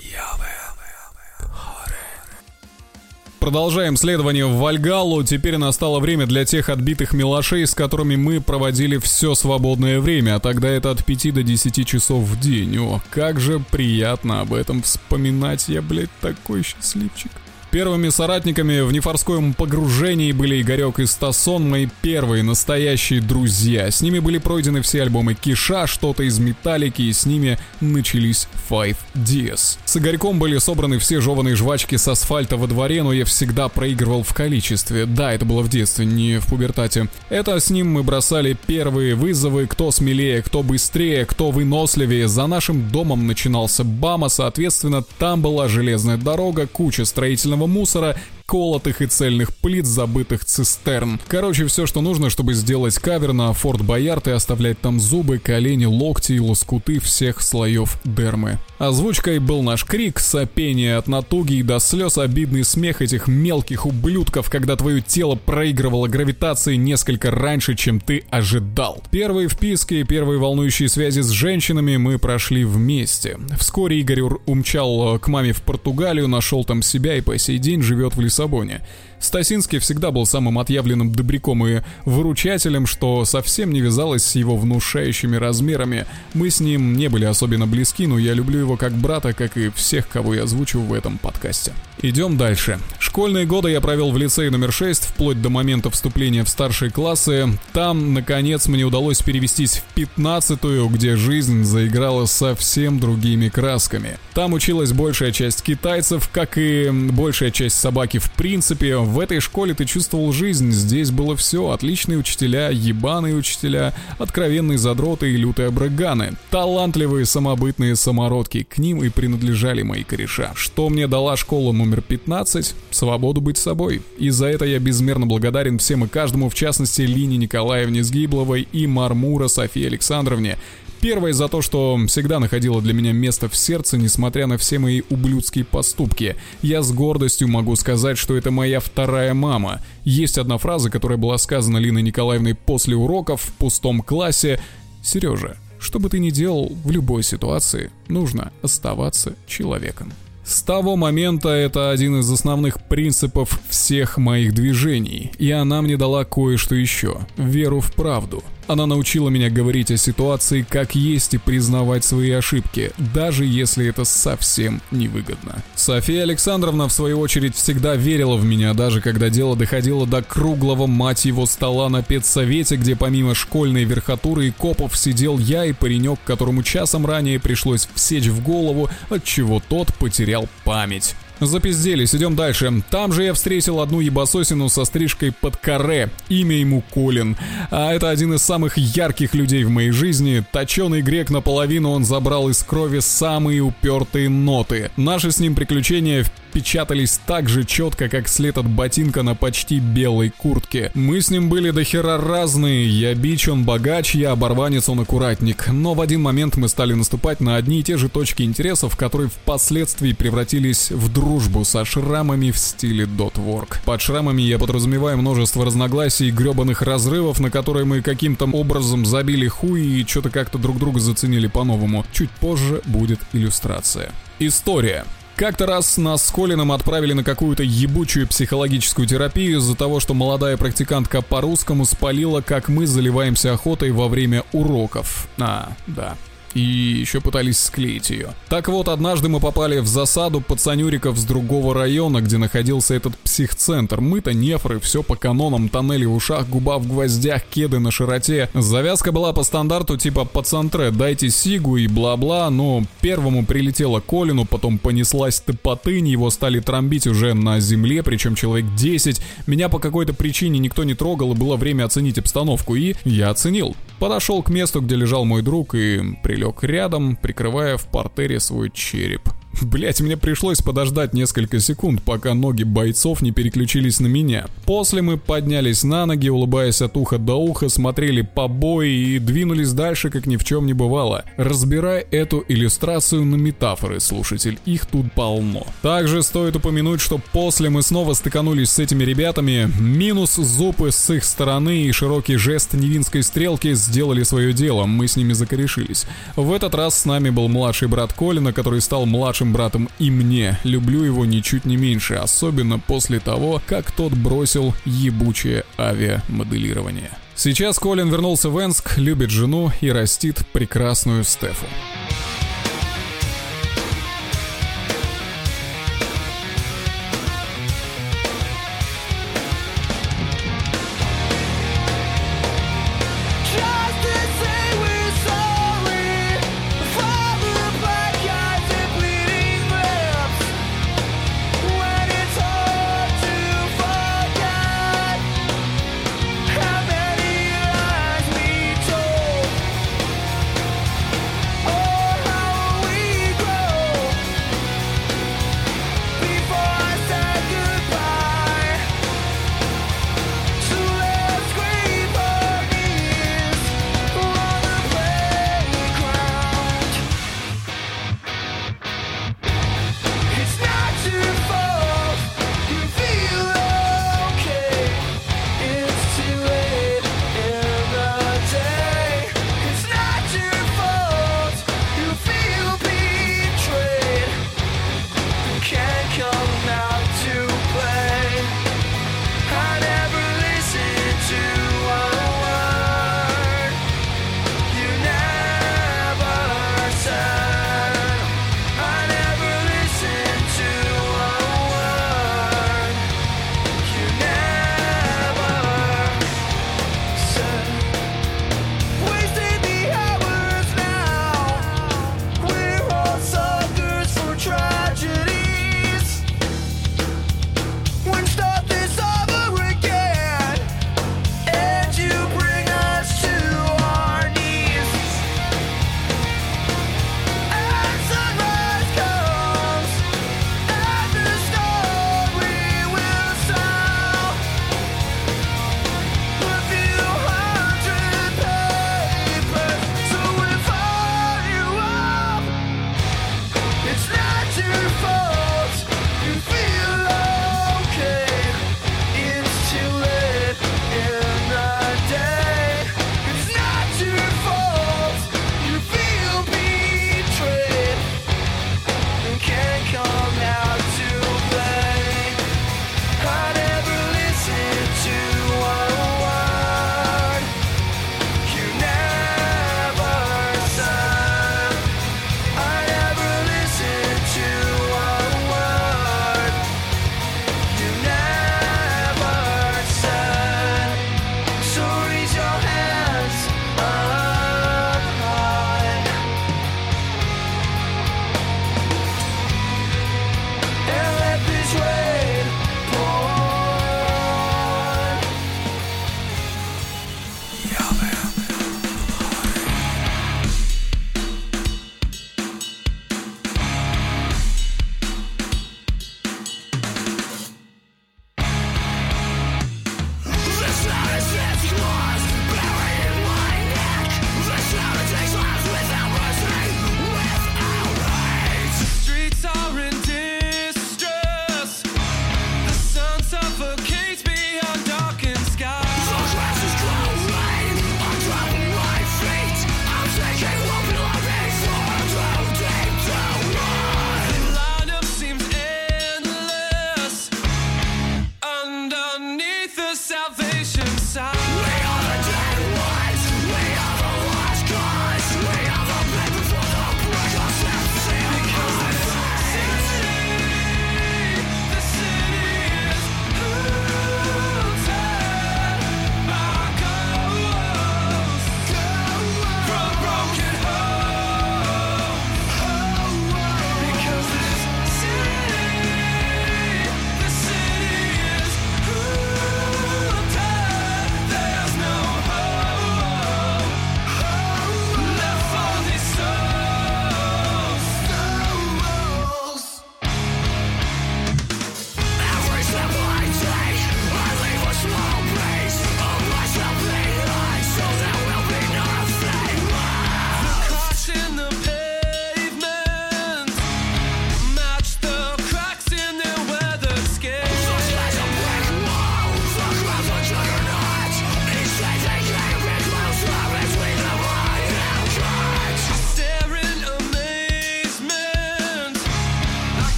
[3.40, 5.24] Продолжаем следование в Вальгалу.
[5.24, 10.40] Теперь настало время для тех отбитых милошей, с которыми мы проводили все свободное время, а
[10.40, 12.78] тогда это от 5 до 10 часов в день.
[12.78, 15.70] О, как же приятно об этом вспоминать.
[15.70, 17.32] Я, блядь, такой счастливчик.
[17.70, 23.92] Первыми соратниками в нефорском погружении были Игорек и Стасон, мои первые настоящие друзья.
[23.92, 28.96] С ними были пройдены все альбомы Киша, что-то из Металлики, и с ними начались Five
[29.14, 29.78] Ds.
[29.84, 34.24] С Игорьком были собраны все жеванные жвачки с асфальта во дворе, но я всегда проигрывал
[34.24, 35.06] в количестве.
[35.06, 37.06] Да, это было в детстве, не в пубертате.
[37.28, 42.26] Это с ним мы бросали первые вызовы, кто смелее, кто быстрее, кто выносливее.
[42.26, 48.16] За нашим домом начинался Бама, соответственно, там была железная дорога, куча строительного мусора,
[48.50, 51.20] колотых и цельных плит, забытых цистерн.
[51.28, 55.84] Короче, все, что нужно, чтобы сделать кавер на Форт Боярд и оставлять там зубы, колени,
[55.84, 58.58] локти и лоскуты всех слоев дермы.
[58.78, 64.50] Озвучкой был наш крик, сопение от натуги и до слез обидный смех этих мелких ублюдков,
[64.50, 69.00] когда твое тело проигрывало гравитации несколько раньше, чем ты ожидал.
[69.12, 73.38] Первые вписки и первые волнующие связи с женщинами мы прошли вместе.
[73.58, 77.82] Вскоре Игорь умчал э, к маме в Португалию, нашел там себя и по сей день
[77.82, 78.80] живет в лесах Лиссабоне.
[79.20, 85.36] Стасинский всегда был самым отъявленным добряком и выручателем, что совсем не вязалось с его внушающими
[85.36, 86.06] размерами.
[86.34, 89.70] Мы с ним не были особенно близки, но я люблю его как брата, как и
[89.70, 91.72] всех, кого я озвучу в этом подкасте.
[92.02, 92.78] Идем дальше.
[92.98, 97.46] Школьные годы я провел в лицее номер 6, вплоть до момента вступления в старшие классы.
[97.74, 104.18] Там, наконец, мне удалось перевестись в 15-ю, где жизнь заиграла совсем другими красками.
[104.32, 108.96] Там училась большая часть китайцев, как и большая часть собаки в принципе.
[109.10, 111.70] В этой школе ты чувствовал жизнь, здесь было все.
[111.70, 116.34] Отличные учителя, ебаные учителя, откровенные задроты и лютые абраганы.
[116.50, 120.52] Талантливые самобытные самородки, к ним и принадлежали мои кореша.
[120.54, 122.72] Что мне дала школа номер 15?
[122.92, 124.00] Свободу быть собой.
[124.16, 128.86] И за это я безмерно благодарен всем и каждому, в частности Лине Николаевне Сгибловой и
[128.86, 130.56] Мармура Софии Александровне,
[131.00, 135.00] Первое за то, что всегда находило для меня место в сердце, несмотря на все мои
[135.08, 136.36] ублюдские поступки.
[136.60, 139.80] Я с гордостью могу сказать, что это моя вторая мама.
[140.04, 144.60] Есть одна фраза, которая была сказана Линой Николаевной после уроков в пустом классе.
[145.02, 150.12] «Сережа, что бы ты ни делал в любой ситуации, нужно оставаться человеком».
[150.44, 156.24] С того момента это один из основных принципов всех моих движений, и она мне дала
[156.24, 162.04] кое-что еще– веру в правду– она научила меня говорить о ситуации как есть и признавать
[162.04, 165.62] свои ошибки, даже если это совсем невыгодно.
[165.74, 170.86] София Александровна, в свою очередь, всегда верила в меня, даже когда дело доходило до круглого
[170.86, 176.20] мать его стола на педсовете, где помимо школьной верхотуры и копов сидел я и паренек,
[176.24, 181.16] которому часом ранее пришлось всечь в голову, от чего тот потерял память.
[181.40, 182.82] Запизделись, идем дальше.
[182.90, 186.10] Там же я встретил одну ебасосину со стрижкой под каре.
[186.28, 187.36] Имя ему Колин.
[187.70, 190.44] А это один из самых ярких людей в моей жизни.
[190.52, 194.90] Точеный грек наполовину он забрал из крови самые упертые ноты.
[194.96, 199.78] Наши с ним приключения в печатались так же четко, как след от ботинка на почти
[199.78, 200.90] белой куртке.
[200.94, 205.68] Мы с ним были до хера разные, я бич, он богач, я оборванец, он аккуратник.
[205.68, 209.28] Но в один момент мы стали наступать на одни и те же точки интересов, которые
[209.28, 213.76] впоследствии превратились в дружбу со шрамами в стиле Dotwork.
[213.84, 219.46] Под шрамами я подразумеваю множество разногласий и гребаных разрывов, на которые мы каким-то образом забили
[219.48, 222.04] хуй и что-то как-то друг друга заценили по-новому.
[222.12, 224.12] Чуть позже будет иллюстрация.
[224.38, 225.04] История.
[225.40, 230.58] Как-то раз нас с Колином отправили на какую-то ебучую психологическую терапию из-за того, что молодая
[230.58, 235.28] практикантка по-русскому спалила, как мы заливаемся охотой во время уроков.
[235.38, 236.18] А, да
[236.54, 238.34] и еще пытались склеить ее.
[238.48, 244.00] Так вот, однажды мы попали в засаду пацанюриков с другого района, где находился этот психцентр.
[244.00, 248.48] Мы-то нефры, все по канонам, тоннели в ушах, губа в гвоздях, кеды на широте.
[248.54, 254.78] Завязка была по стандарту типа пацантре, дайте сигу и бла-бла, но первому прилетело Колину, потом
[254.78, 259.20] понеслась топотынь, его стали тромбить уже на земле, причем человек 10.
[259.46, 263.76] Меня по какой-то причине никто не трогал, и было время оценить обстановку, и я оценил.
[264.00, 269.28] Подошел к месту, где лежал мой друг, и прилег рядом, прикрывая в портере свой череп.
[269.60, 274.46] Блять, мне пришлось подождать несколько секунд, пока ноги бойцов не переключились на меня.
[274.64, 279.72] После мы поднялись на ноги, улыбаясь от уха до уха, смотрели по бою и двинулись
[279.72, 281.24] дальше, как ни в чем не бывало.
[281.36, 285.66] Разбирай эту иллюстрацию на метафоры, слушатель, их тут полно.
[285.82, 291.24] Также стоит упомянуть, что после мы снова стыканулись с этими ребятами, минус зубы с их
[291.24, 296.06] стороны и широкий жест невинской стрелки сделали свое дело, мы с ними закорешились.
[296.36, 300.10] В этот раз с нами был младший брат Колина, который стал младшим старшим братом и
[300.10, 300.58] мне.
[300.64, 307.10] Люблю его ничуть не меньше, особенно после того, как тот бросил ебучее авиамоделирование.
[307.34, 311.64] Сейчас Колин вернулся в Энск, любит жену и растит прекрасную Стефу.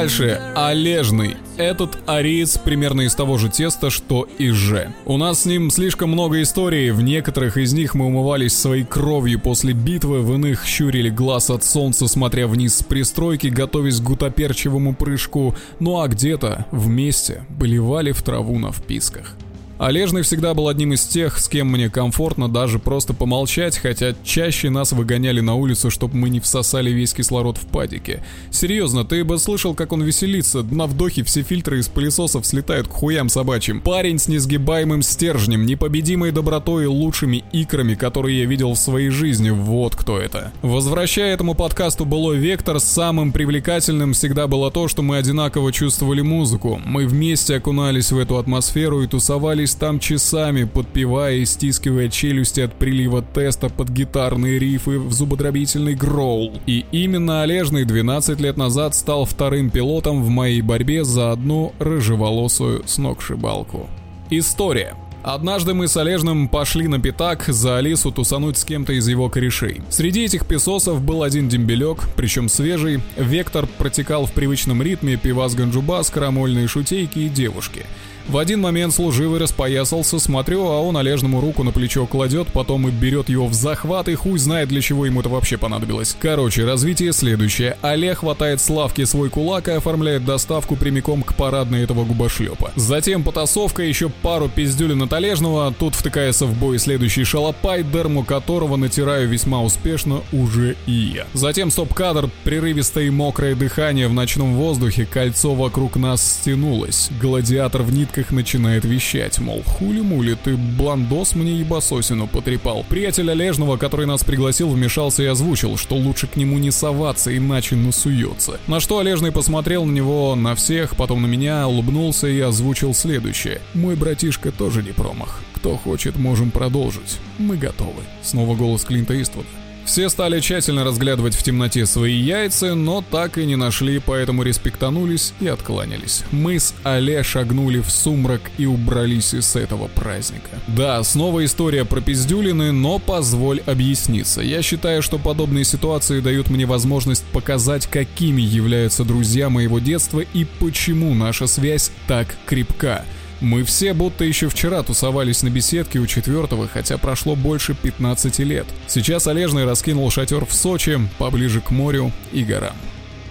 [0.00, 0.40] Дальше.
[0.54, 1.36] Олежный.
[1.56, 4.92] Этот ариец примерно из того же теста, что и Же.
[5.04, 9.40] У нас с ним слишком много историй, в некоторых из них мы умывались своей кровью
[9.40, 14.94] после битвы, в иных щурили глаз от солнца, смотря вниз с пристройки, готовясь к гутоперчивому
[14.94, 19.34] прыжку, ну а где-то вместе болевали в траву на вписках.
[19.78, 24.70] Олежный всегда был одним из тех, с кем мне комфортно даже просто помолчать, хотя чаще
[24.70, 28.24] нас выгоняли на улицу, чтобы мы не всосали весь кислород в падике.
[28.50, 32.90] Серьезно, ты бы слышал, как он веселится, на вдохе все фильтры из пылесосов слетают к
[32.90, 33.80] хуям собачьим.
[33.80, 39.50] Парень с несгибаемым стержнем, непобедимой добротой и лучшими икрами, которые я видел в своей жизни,
[39.50, 40.52] вот кто это.
[40.60, 46.80] Возвращая этому подкасту былой вектор, самым привлекательным всегда было то, что мы одинаково чувствовали музыку.
[46.84, 52.74] Мы вместе окунались в эту атмосферу и тусовались там часами, подпевая и стискивая челюсти от
[52.74, 56.60] прилива теста под гитарные рифы в зубодробительный гроул.
[56.66, 62.82] И именно Олежный 12 лет назад стал вторым пилотом в моей борьбе за одну рыжеволосую
[62.86, 63.88] сногсшибалку.
[64.30, 64.94] История.
[65.22, 69.82] Однажды мы с Олежным пошли на пятак за Алису тусануть с кем-то из его корешей.
[69.90, 73.00] Среди этих песосов был один дембелек, причем свежий.
[73.16, 77.84] Вектор протекал в привычном ритме пивас ганджубас, карамольные шутейки и девушки.
[78.28, 82.90] В один момент служивый распоясался, смотрю, а он Олежному руку на плечо кладет, потом и
[82.90, 86.14] берет его в захват, и хуй знает, для чего ему это вообще понадобилось.
[86.20, 87.78] Короче, развитие следующее.
[87.80, 92.70] Олег хватает с лавки свой кулак и оформляет доставку прямиком к парадной этого губошлепа.
[92.76, 98.76] Затем потасовка, еще пару пиздюлин от Олежного, тут втыкается в бой следующий шалопай, дерму которого
[98.76, 101.26] натираю весьма успешно уже и я.
[101.32, 107.08] Затем стоп-кадр, прерывистое и мокрое дыхание в ночном воздухе, кольцо вокруг нас стянулось.
[107.18, 112.84] Гладиатор в нитках пабликах начинает вещать, мол, хули-мули, ты бландос мне ебасосину потрепал.
[112.88, 117.76] Приятель Олежного, который нас пригласил, вмешался и озвучил, что лучше к нему не соваться, иначе
[117.76, 118.58] насуется.
[118.66, 123.60] На что Олежный посмотрел на него, на всех, потом на меня, улыбнулся и озвучил следующее.
[123.74, 125.40] Мой братишка тоже не промах.
[125.54, 127.18] Кто хочет, можем продолжить.
[127.38, 128.02] Мы готовы.
[128.22, 129.46] Снова голос Клинта Иствуда.
[129.88, 135.32] Все стали тщательно разглядывать в темноте свои яйца, но так и не нашли, поэтому респектанулись
[135.40, 136.24] и откланялись.
[136.30, 140.50] Мы с Але шагнули в сумрак и убрались из этого праздника.
[140.66, 144.42] Да, снова история про пиздюлины, но позволь объясниться.
[144.42, 150.44] Я считаю, что подобные ситуации дают мне возможность показать, какими являются друзья моего детства и
[150.44, 153.06] почему наша связь так крепка.
[153.40, 158.66] Мы все будто еще вчера тусовались на беседке у четвертого, хотя прошло больше 15 лет.
[158.88, 162.74] Сейчас Олежный раскинул шатер в Сочи, поближе к морю и горам.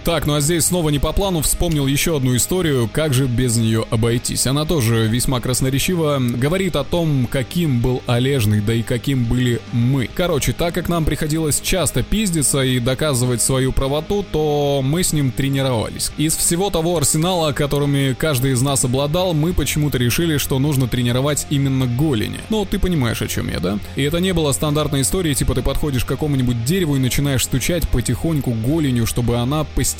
[0.08, 3.58] Так, ну а здесь снова не по плану вспомнил еще одну историю, как же без
[3.58, 4.46] нее обойтись.
[4.46, 10.08] Она тоже весьма красноречиво говорит о том, каким был Олежный, да и каким были мы.
[10.14, 15.30] Короче, так как нам приходилось часто пиздиться и доказывать свою правоту, то мы с ним
[15.30, 16.10] тренировались.
[16.16, 21.46] Из всего того арсенала, которыми каждый из нас обладал, мы почему-то решили, что нужно тренировать
[21.50, 22.40] именно голени.
[22.48, 23.78] Ну, ты понимаешь, о чем я, да?
[23.94, 27.86] И это не было стандартной историей, типа ты подходишь к какому-нибудь дереву и начинаешь стучать
[27.90, 29.97] потихоньку голенью, чтобы она постепенно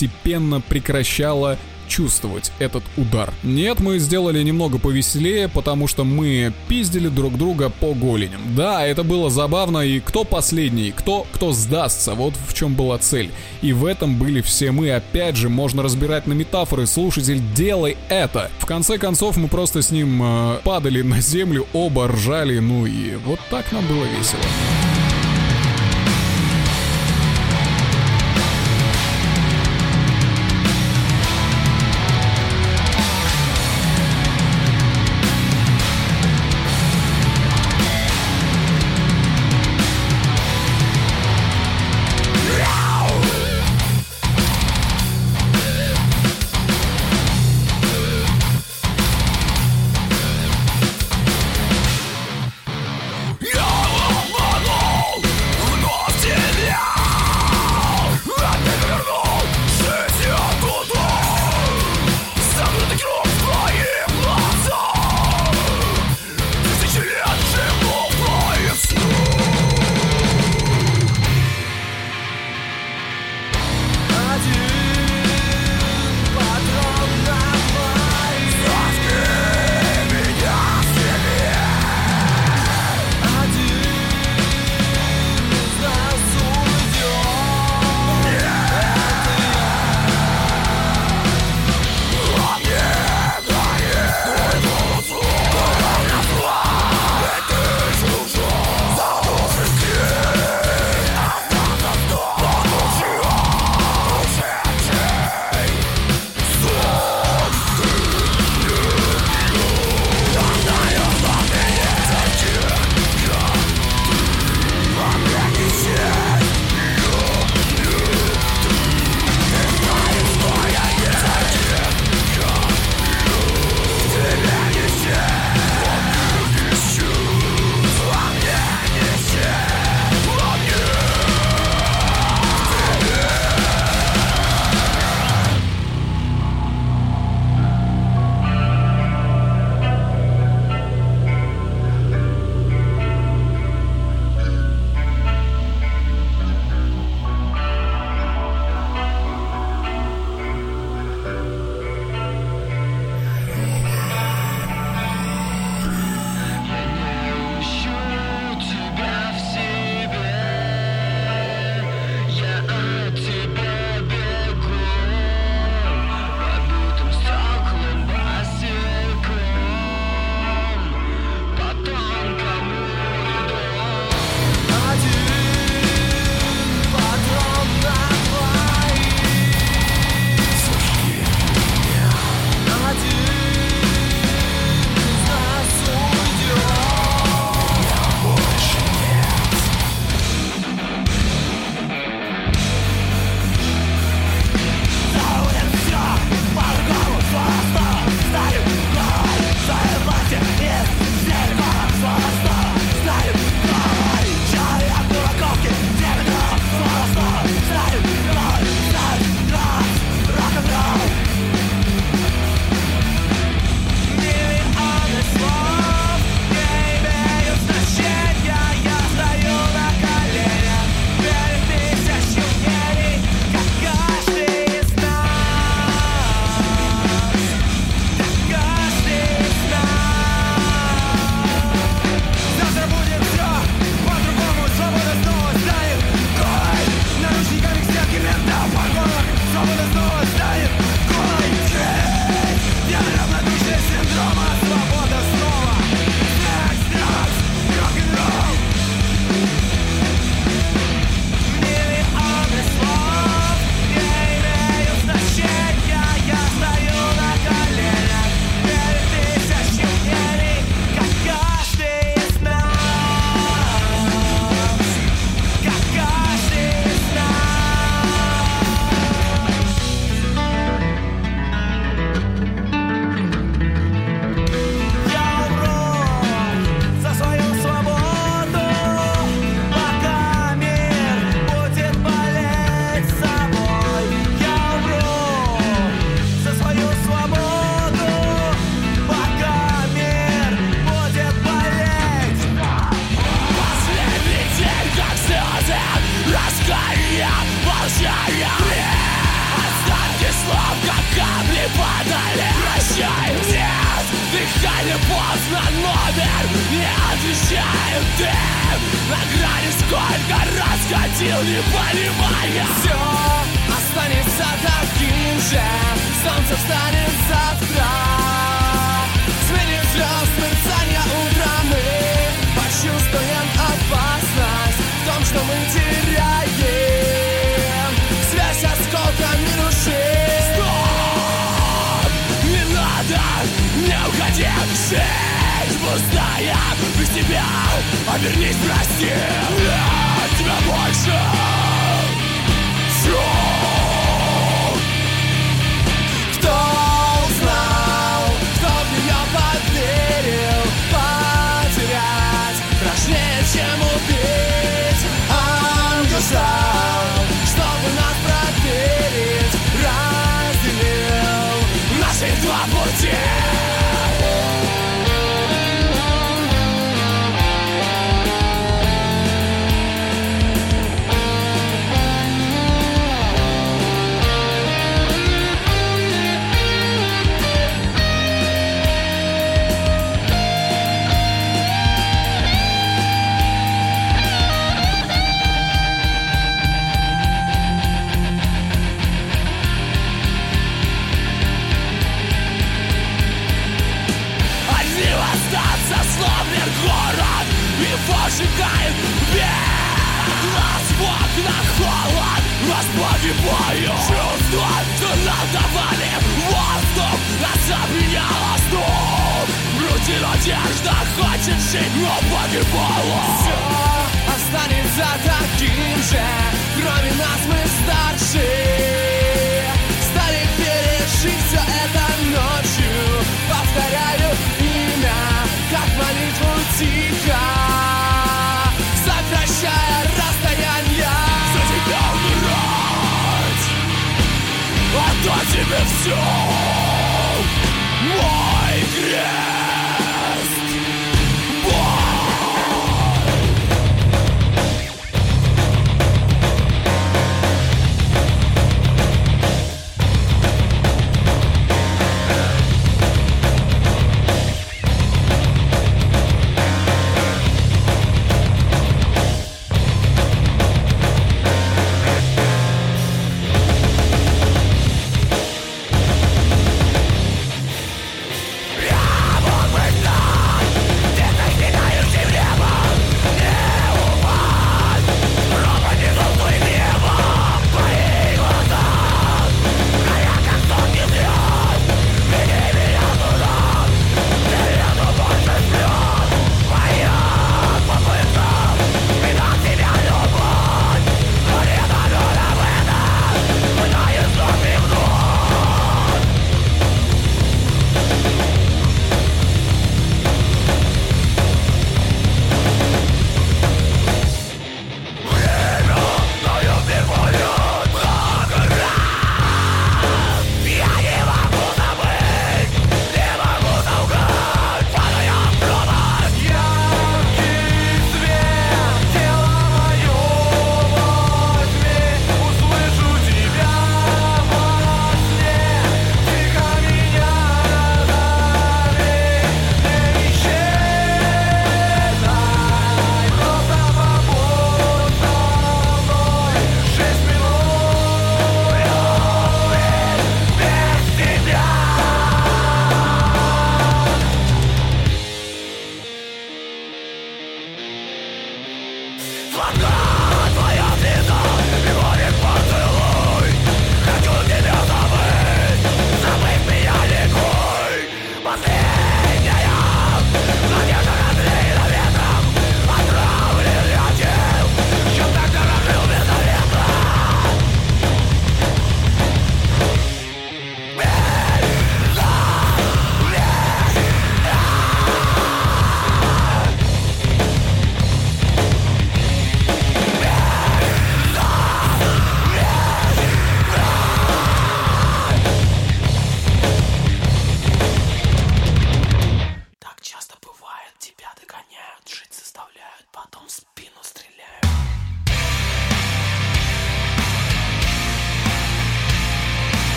[0.69, 1.59] прекращала
[1.89, 3.33] чувствовать этот удар.
[3.43, 8.41] Нет, мы сделали немного повеселее, потому что мы пиздили друг друга по голеням.
[8.55, 13.31] Да, это было забавно, и кто последний, кто, кто сдастся, вот в чем была цель.
[13.63, 18.51] И в этом были все мы, опять же, можно разбирать на метафоры, слушатель, делай это.
[18.59, 23.17] В конце концов, мы просто с ним э, падали на землю, оба ржали, ну и
[23.17, 24.43] вот так нам было весело.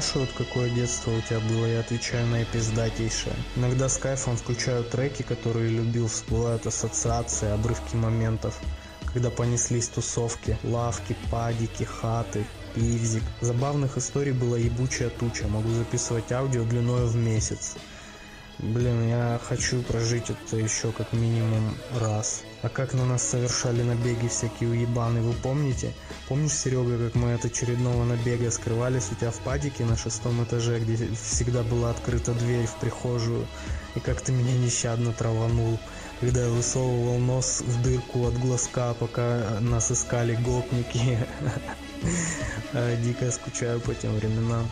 [0.00, 3.34] Спрашивают, какое детство у тебя было, я отвечаю наипиздатейшее.
[3.56, 8.56] Иногда с кайфом включаю треки, которые любил, всплывают ассоциации, обрывки моментов.
[9.12, 12.44] Когда понеслись тусовки, лавки, падики, хаты,
[12.76, 13.24] пивзик.
[13.40, 17.74] Забавных историй была ебучая туча, могу записывать аудио длиною в месяц.
[18.58, 22.42] Блин, я хочу прожить это еще как минимум раз.
[22.62, 25.92] А как на нас совершали набеги всякие уебаны, вы помните?
[26.28, 30.78] Помнишь, Серега, как мы от очередного набега скрывались у тебя в падике на шестом этаже,
[30.78, 33.46] где всегда была открыта дверь в прихожую,
[33.94, 35.78] и как ты меня нещадно траванул,
[36.20, 41.18] когда я высовывал нос в дырку от глазка, пока нас искали гопники.
[42.74, 44.68] А, Дико скучаю по тем временам.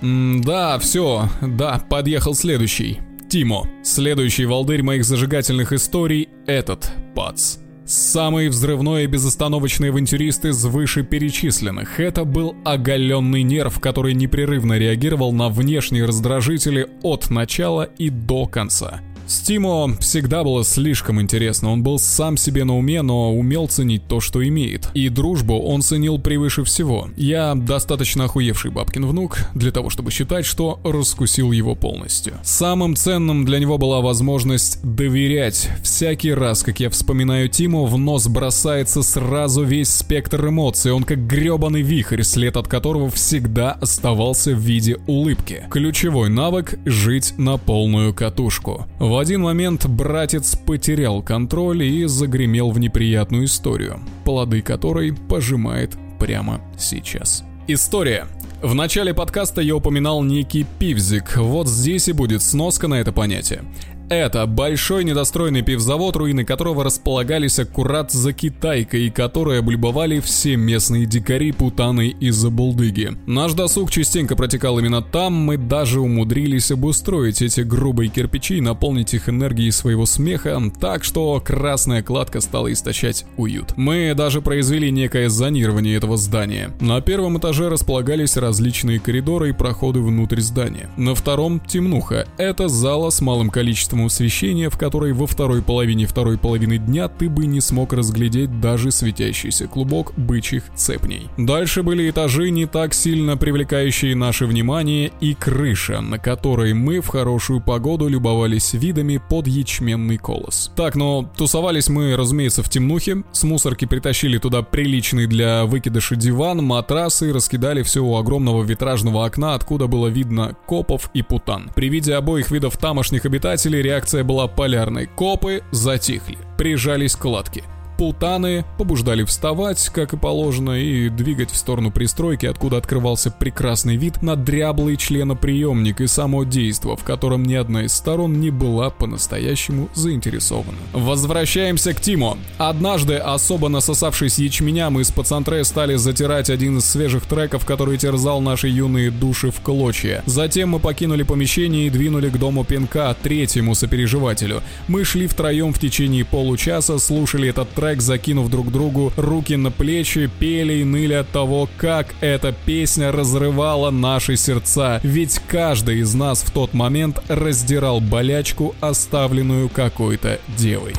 [0.00, 3.05] Да, все, да, подъехал следующий.
[3.28, 3.68] Тимо.
[3.82, 7.56] Следующий волдырь моих зажигательных историй— этот, пац.
[7.84, 12.00] Самый взрывной и безостановочный авантюрист из вышеперечисленных.
[12.00, 19.00] Это был оголенный нерв, который непрерывно реагировал на внешние раздражители от начала и до конца.
[19.26, 21.72] С Тимо всегда было слишком интересно.
[21.72, 24.88] Он был сам себе на уме, но умел ценить то, что имеет.
[24.94, 27.08] И дружбу он ценил превыше всего.
[27.16, 32.34] Я достаточно охуевший бабкин внук для того, чтобы считать, что раскусил его полностью.
[32.44, 35.70] Самым ценным для него была возможность доверять.
[35.82, 40.92] Всякий раз, как я вспоминаю Тиму, в нос бросается сразу весь спектр эмоций.
[40.92, 45.64] Он как гребаный вихрь, след от которого всегда оставался в виде улыбки.
[45.68, 48.86] Ключевой навык— жить на полную катушку.
[49.18, 57.44] Один момент братец потерял контроль и загремел в неприятную историю, плоды которой пожимает прямо сейчас.
[57.68, 58.26] История.
[58.62, 63.64] В начале подкаста я упоминал некий пивзик, вот здесь и будет сноска на это понятие.
[64.08, 71.06] Это большой недостроенный пивзавод, руины которого располагались аккурат за Китайкой, и которые облюбовали все местные
[71.06, 73.16] дикари, путаны и забулдыги.
[73.26, 79.12] Наш досуг частенько протекал именно там, мы даже умудрились обустроить эти грубые кирпичи и наполнить
[79.12, 83.76] их энергией своего смеха, так что красная кладка стала источать уют.
[83.76, 86.70] Мы даже произвели некое зонирование этого здания.
[86.80, 90.90] На первом этаже располагались различные коридоры и проходы внутрь здания.
[90.96, 92.28] На втором— темнуха.
[92.38, 97.30] Это зала с малым количеством освещения, в которой во второй половине второй половины дня ты
[97.30, 101.28] бы не смог разглядеть даже светящийся клубок бычьих цепней.
[101.38, 107.08] Дальше были этажи, не так сильно привлекающие наше внимание, и крыша, на которой мы в
[107.08, 110.70] хорошую погоду любовались видами под ячменный колос.
[110.76, 116.64] Так, но тусовались мы, разумеется, в темнухе, с мусорки притащили туда приличный для выкидыша диван,
[116.64, 121.70] матрасы, раскидали все у огромного витражного окна, откуда было видно копов и путан.
[121.74, 125.06] При виде обоих видов тамошних обитателей реакция была полярной.
[125.06, 127.62] Копы затихли, прижались к кладке.
[127.96, 134.22] Путаны побуждали вставать, как и положено, и двигать в сторону пристройки, откуда открывался прекрасный вид
[134.22, 139.88] на дряблый членоприемник и само действо, в котором ни одна из сторон не была по-настоящему
[139.94, 140.76] заинтересована.
[140.92, 142.36] Возвращаемся к Тимо.
[142.58, 148.42] Однажды, особо насосавшись ячменя, мы с пацантре стали затирать один из свежих треков, который терзал
[148.42, 150.22] наши юные души в клочья.
[150.26, 154.62] Затем мы покинули помещение и двинули к дому Пинка, третьему сопереживателю.
[154.86, 160.30] Мы шли втроем в течение получаса, слушали этот трек, закинув друг другу руки на плечи,
[160.38, 165.00] пели и ныли от того, как эта песня разрывала наши сердца.
[165.02, 170.94] Ведь каждый из нас в тот момент раздирал болячку, оставленную какой-то девой.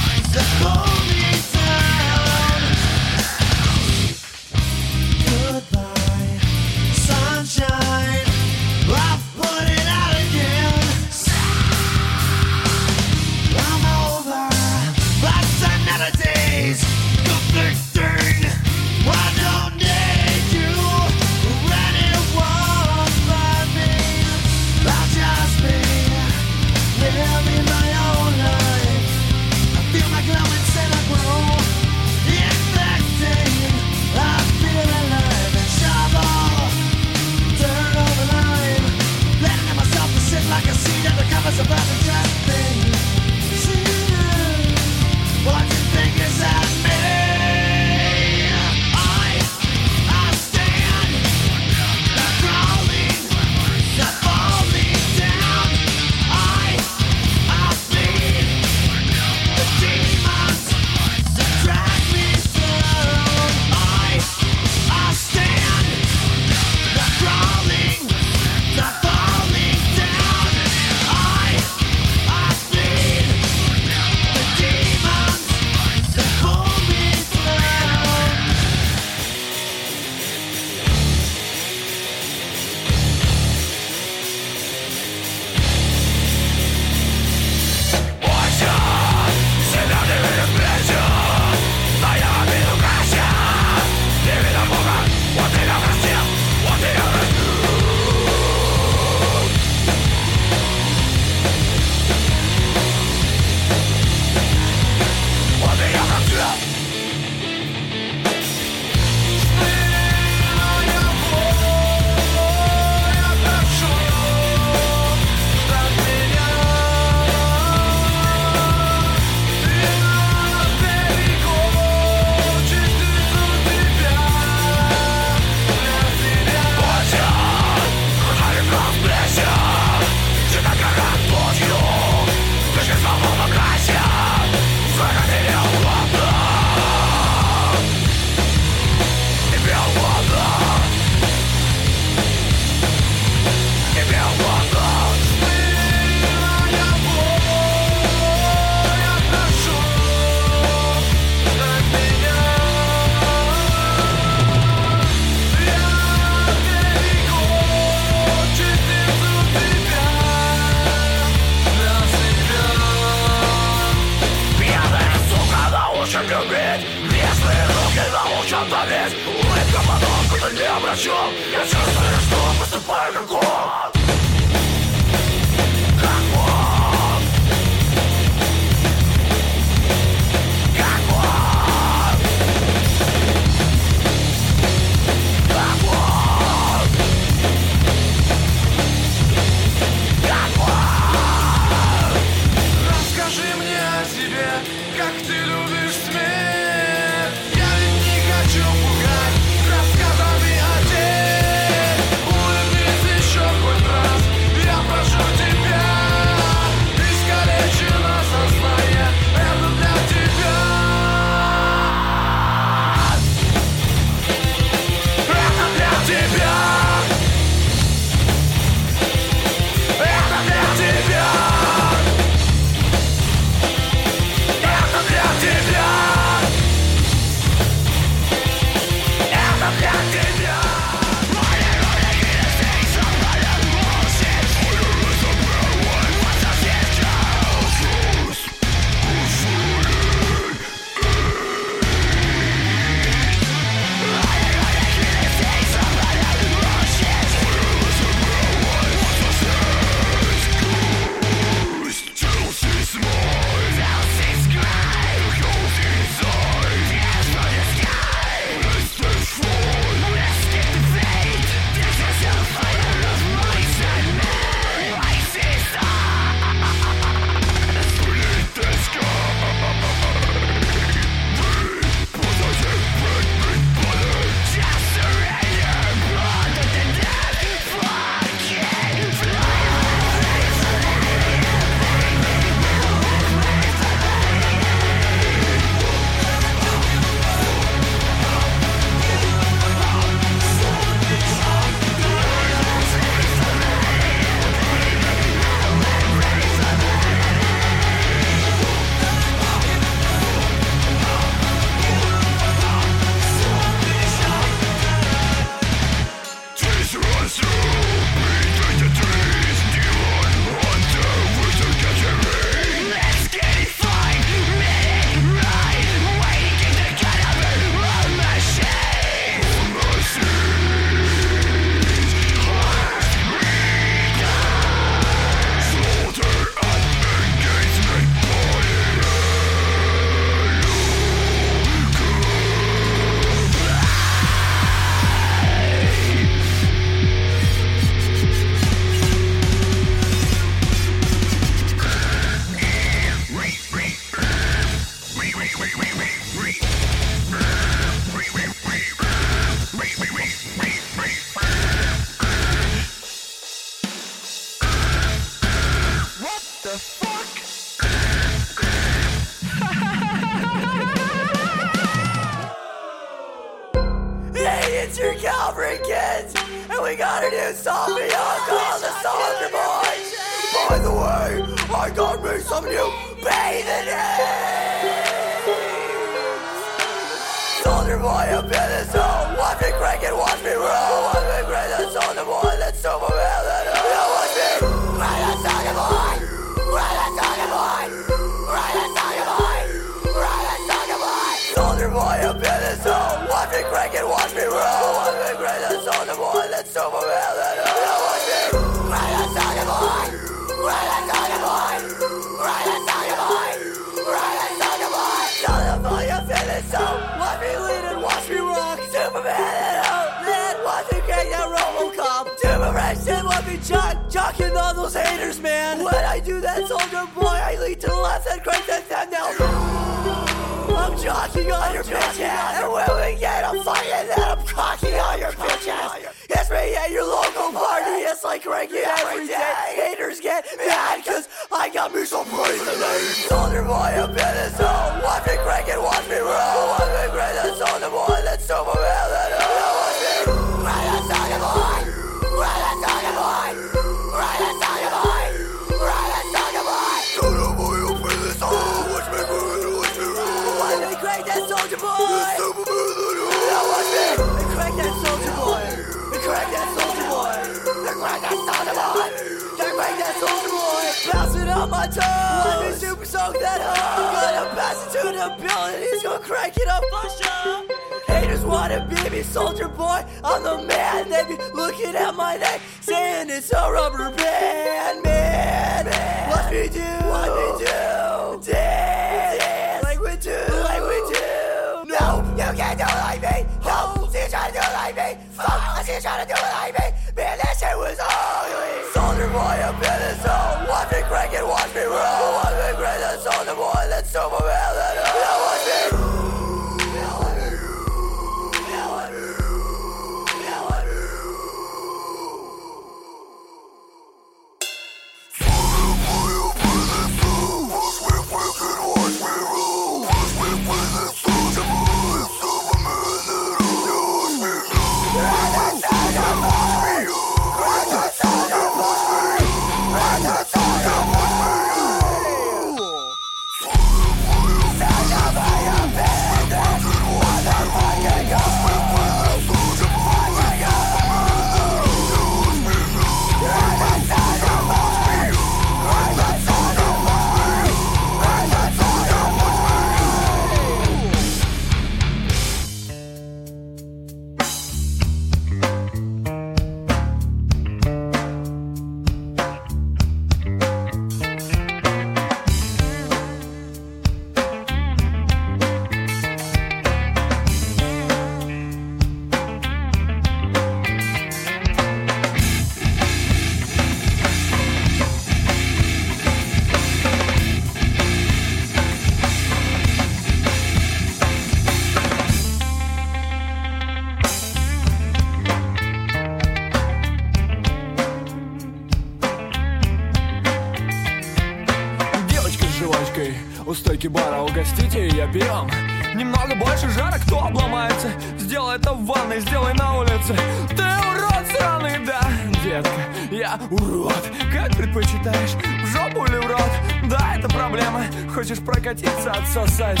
[593.70, 596.70] урод Как предпочитаешь, в жопу или в рот?
[597.08, 598.04] Да, это проблема.
[598.34, 600.00] Хочешь прокатиться, отсосать.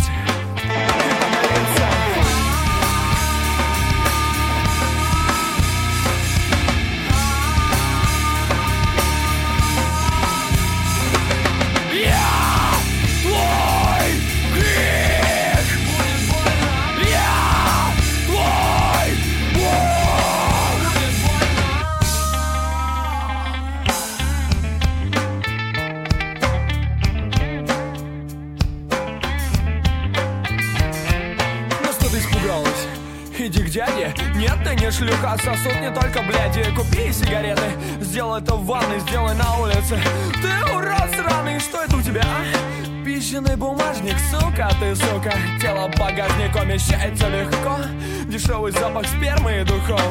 [39.82, 40.02] сердце
[40.40, 43.04] Ты урод сраный, что это у тебя, а?
[43.04, 45.32] Пищенный бумажник, сука, ты сука.
[45.60, 47.78] Тело багажник умещается легко.
[48.26, 50.02] Дешевый запах спермы и духов.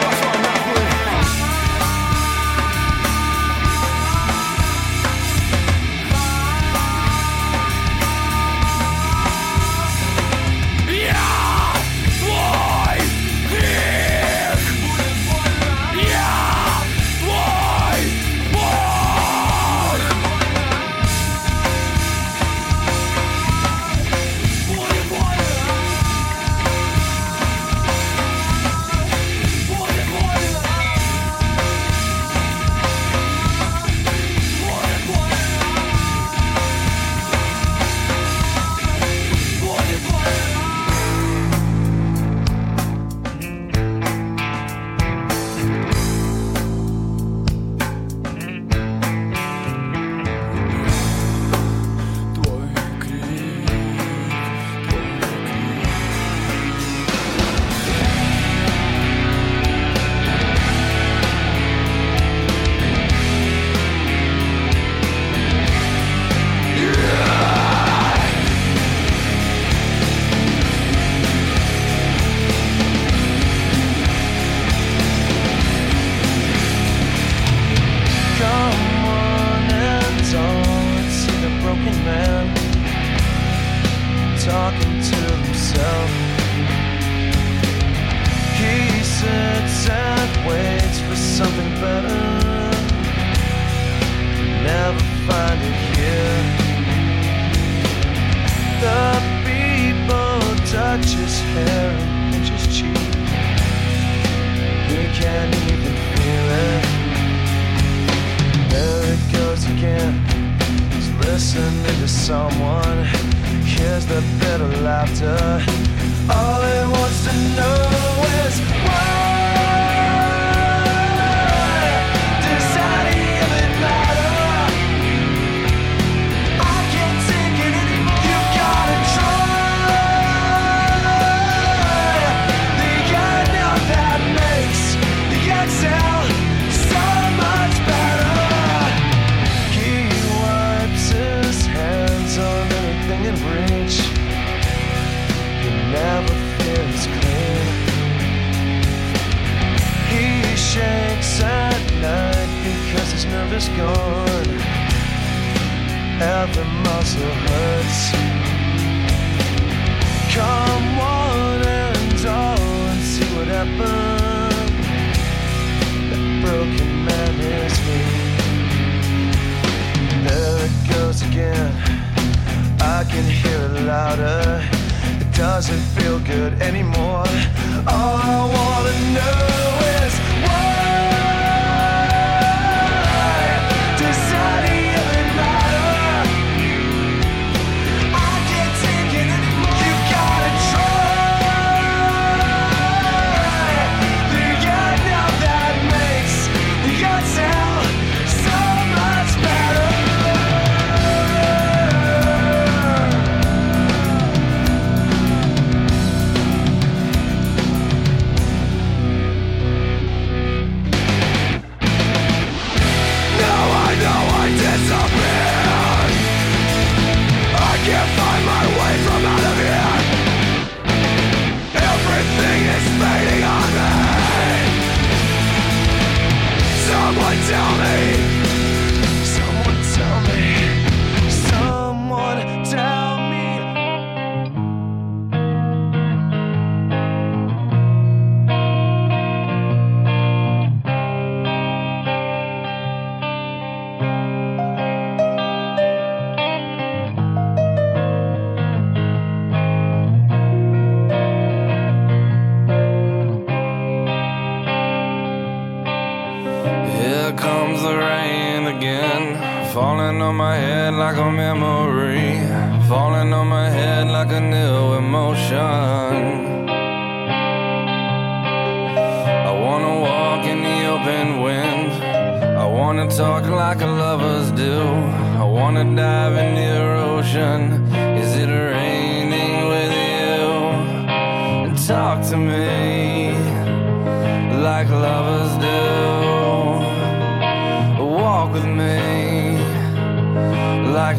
[0.00, 0.93] Пошло нахуй.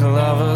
[0.02, 0.55] Like lovers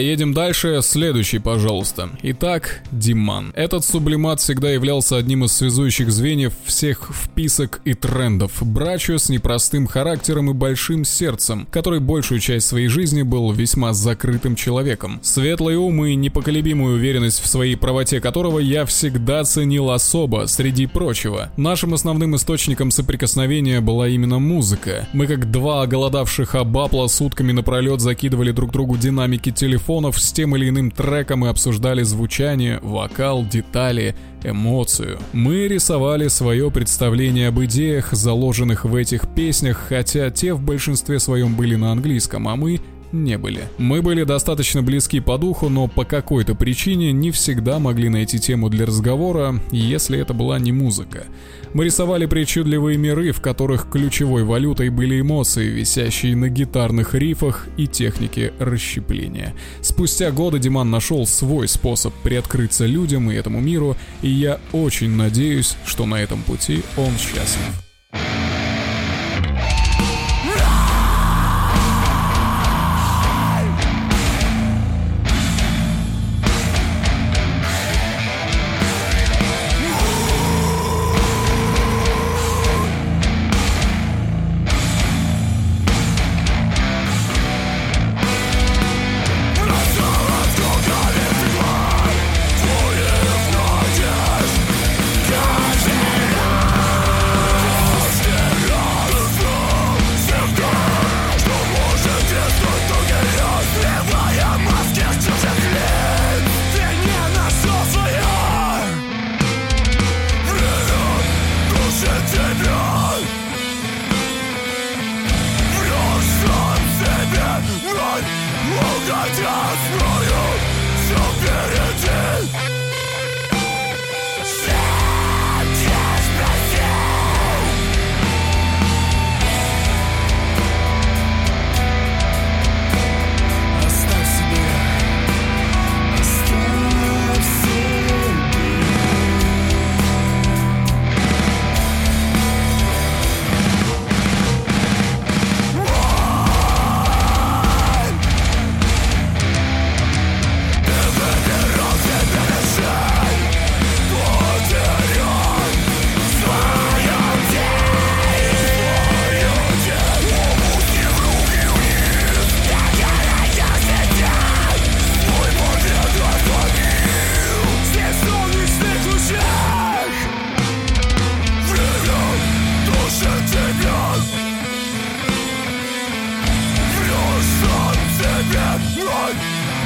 [0.00, 0.80] едем дальше.
[0.82, 2.10] Следующий, пожалуйста.
[2.22, 3.52] Итак, Диман.
[3.54, 8.62] Этот сублимат всегда являлся одним из связующих звеньев всех вписок и трендов.
[8.62, 14.56] Брачо с непростым характером и большим сердцем, который большую часть своей жизни был весьма закрытым
[14.56, 15.20] человеком.
[15.22, 21.50] Светлый ум и непоколебимую уверенность в своей правоте которого я всегда ценил особо, среди прочего.
[21.56, 25.08] Нашим основным источником соприкосновения была именно музыка.
[25.12, 29.50] Мы как два оголодавших абапла сутками напролет закидывали друг другу динамики
[29.90, 34.14] телефонов с тем или иным треком и обсуждали звучание, вокал, детали,
[34.44, 35.18] эмоцию.
[35.32, 41.56] Мы рисовали свое представление об идеях, заложенных в этих песнях, хотя те в большинстве своем
[41.56, 42.80] были на английском, а мы
[43.12, 43.68] не были.
[43.78, 48.68] Мы были достаточно близки по духу, но по какой-то причине не всегда могли найти тему
[48.68, 51.24] для разговора, если это была не музыка.
[51.72, 57.86] Мы рисовали причудливые миры, в которых ключевой валютой были эмоции, висящие на гитарных рифах и
[57.86, 59.54] технике расщепления.
[59.80, 65.76] Спустя годы Диман нашел свой способ приоткрыться людям и этому миру, и я очень надеюсь,
[65.84, 67.89] что на этом пути он счастлив.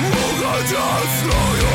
[0.03, 1.75] Uchodzi od stroju,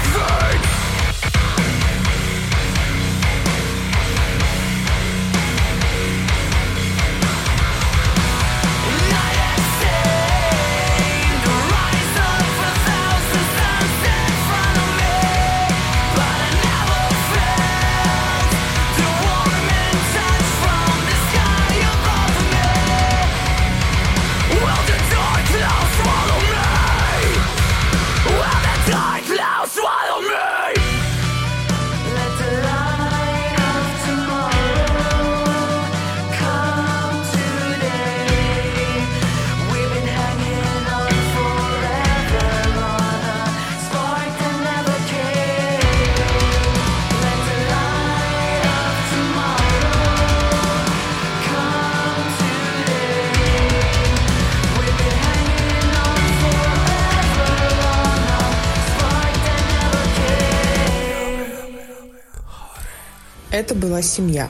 [63.51, 64.49] Это была семья.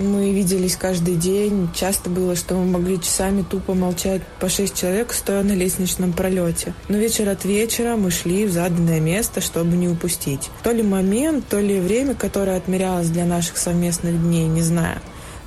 [0.00, 1.68] Мы виделись каждый день.
[1.72, 6.74] Часто было, что мы могли часами тупо молчать по шесть человек, стоя на лестничном пролете.
[6.88, 10.50] Но вечер от вечера мы шли в заданное место, чтобы не упустить.
[10.64, 15.00] То ли момент, то ли время, которое отмерялось для наших совместных дней, не знаю.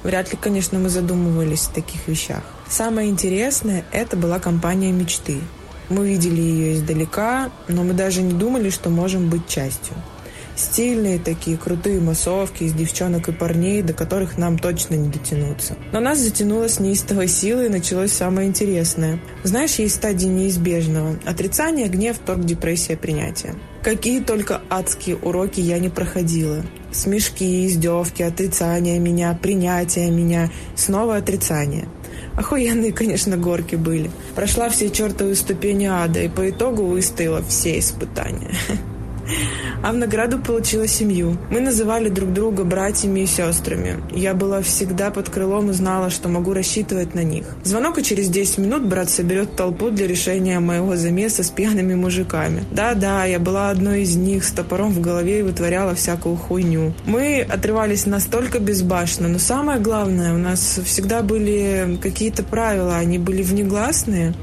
[0.03, 2.43] Вряд ли, конечно, мы задумывались о таких вещах.
[2.69, 5.42] Самое интересное– это была компания мечты.
[5.90, 9.95] Мы видели ее издалека, но мы даже не думали, что можем быть частью
[10.58, 15.77] стильные такие крутые массовки из девчонок и парней, до которых нам точно не дотянуться.
[15.94, 19.19] Но нас затянуло с неистовой силой и началось самое интересное.
[19.44, 21.18] Знаешь, есть стадии неизбежного.
[21.26, 23.56] Отрицание, гнев, торг, депрессия, принятие.
[23.84, 26.64] Какие только адские уроки я не проходила.
[26.92, 31.88] Смешки, издевки, отрицание меня, принятие меня, снова отрицание.
[32.36, 34.11] Охуенные, конечно, горки были.
[34.36, 38.52] Прошла все чертовы ступени ада и по итогу выстояла все испытания.
[39.83, 41.38] А в награду получила семью.
[41.51, 43.97] Мы называли друг друга братьями и сестрами.
[44.11, 47.45] Я была всегда под крылом и знала, что могу рассчитывать на них.
[47.64, 52.64] Звонок, и через 10 минут брат соберет толпу для решения моего замеса с пьяными мужиками.
[52.72, 56.93] Да-да, я была одной из них с топором в голове и вытворяла всякую хуйню.
[57.06, 63.41] Мы отрывались настолько безбашенно, но самое главное, у нас всегда были какие-то правила, они были
[63.41, 64.33] внегласные.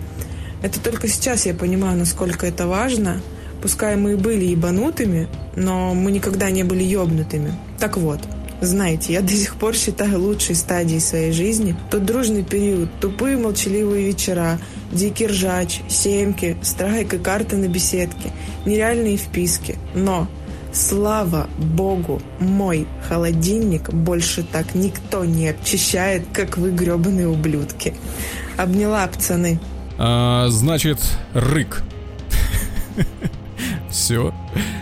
[0.62, 3.20] Это только сейчас я понимаю, насколько это важно.
[3.64, 5.26] Пускай мы и были ебанутыми,
[5.56, 7.54] но мы никогда не были ебнутыми.
[7.78, 8.20] Так вот,
[8.60, 14.08] знаете, я до сих пор считаю лучшей стадией своей жизни тот дружный период, тупые молчаливые
[14.08, 14.58] вечера,
[14.92, 18.32] дикий ржач, семки, страйк и карты на беседке,
[18.66, 19.78] нереальные вписки.
[19.94, 20.28] Но
[20.74, 27.94] Слава Богу, мой холодильник больше так никто не обчищает, как вы гребаные ублюдки.
[28.58, 29.58] Обняла, пацаны.
[29.96, 30.98] А, значит,
[31.32, 31.82] рык.
[33.94, 34.34] Все,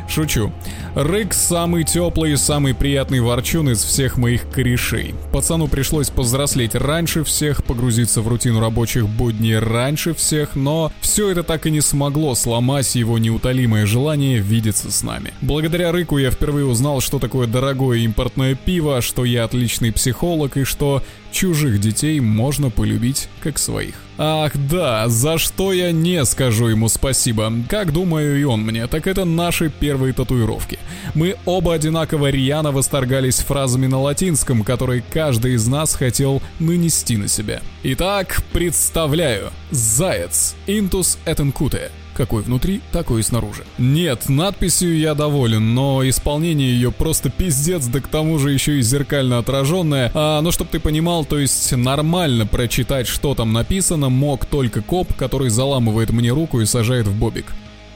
[0.08, 0.50] шучу.
[0.94, 5.14] Рык самый теплый и самый приятный ворчун из всех моих корешей.
[5.32, 11.42] Пацану пришлось повзрослеть раньше всех, погрузиться в рутину рабочих будней раньше всех, но все это
[11.42, 15.34] так и не смогло сломать его неутолимое желание видеться с нами.
[15.42, 20.64] Благодаря Рыку я впервые узнал, что такое дорогое импортное пиво, что я отличный психолог и
[20.64, 21.02] что
[21.32, 23.94] чужих детей можно полюбить как своих.
[24.18, 29.06] Ах да, за что я не скажу ему спасибо, как думаю и он мне, так
[29.06, 30.78] это наши первые татуировки.
[31.14, 37.26] Мы оба одинаково рьяно восторгались фразами на латинском, которые каждый из нас хотел нанести на
[37.26, 37.62] себя.
[37.82, 39.50] Итак, представляю.
[39.70, 40.54] Заяц.
[40.66, 41.90] Интус этенкуте.
[42.14, 43.64] Какой внутри, такой и снаружи.
[43.78, 48.82] Нет, надписью я доволен, но исполнение ее просто пиздец, да к тому же еще и
[48.82, 50.10] зеркально отраженное.
[50.14, 55.14] А, ну, чтоб ты понимал, то есть нормально прочитать, что там написано, мог только коп,
[55.14, 57.46] который заламывает мне руку и сажает в бобик.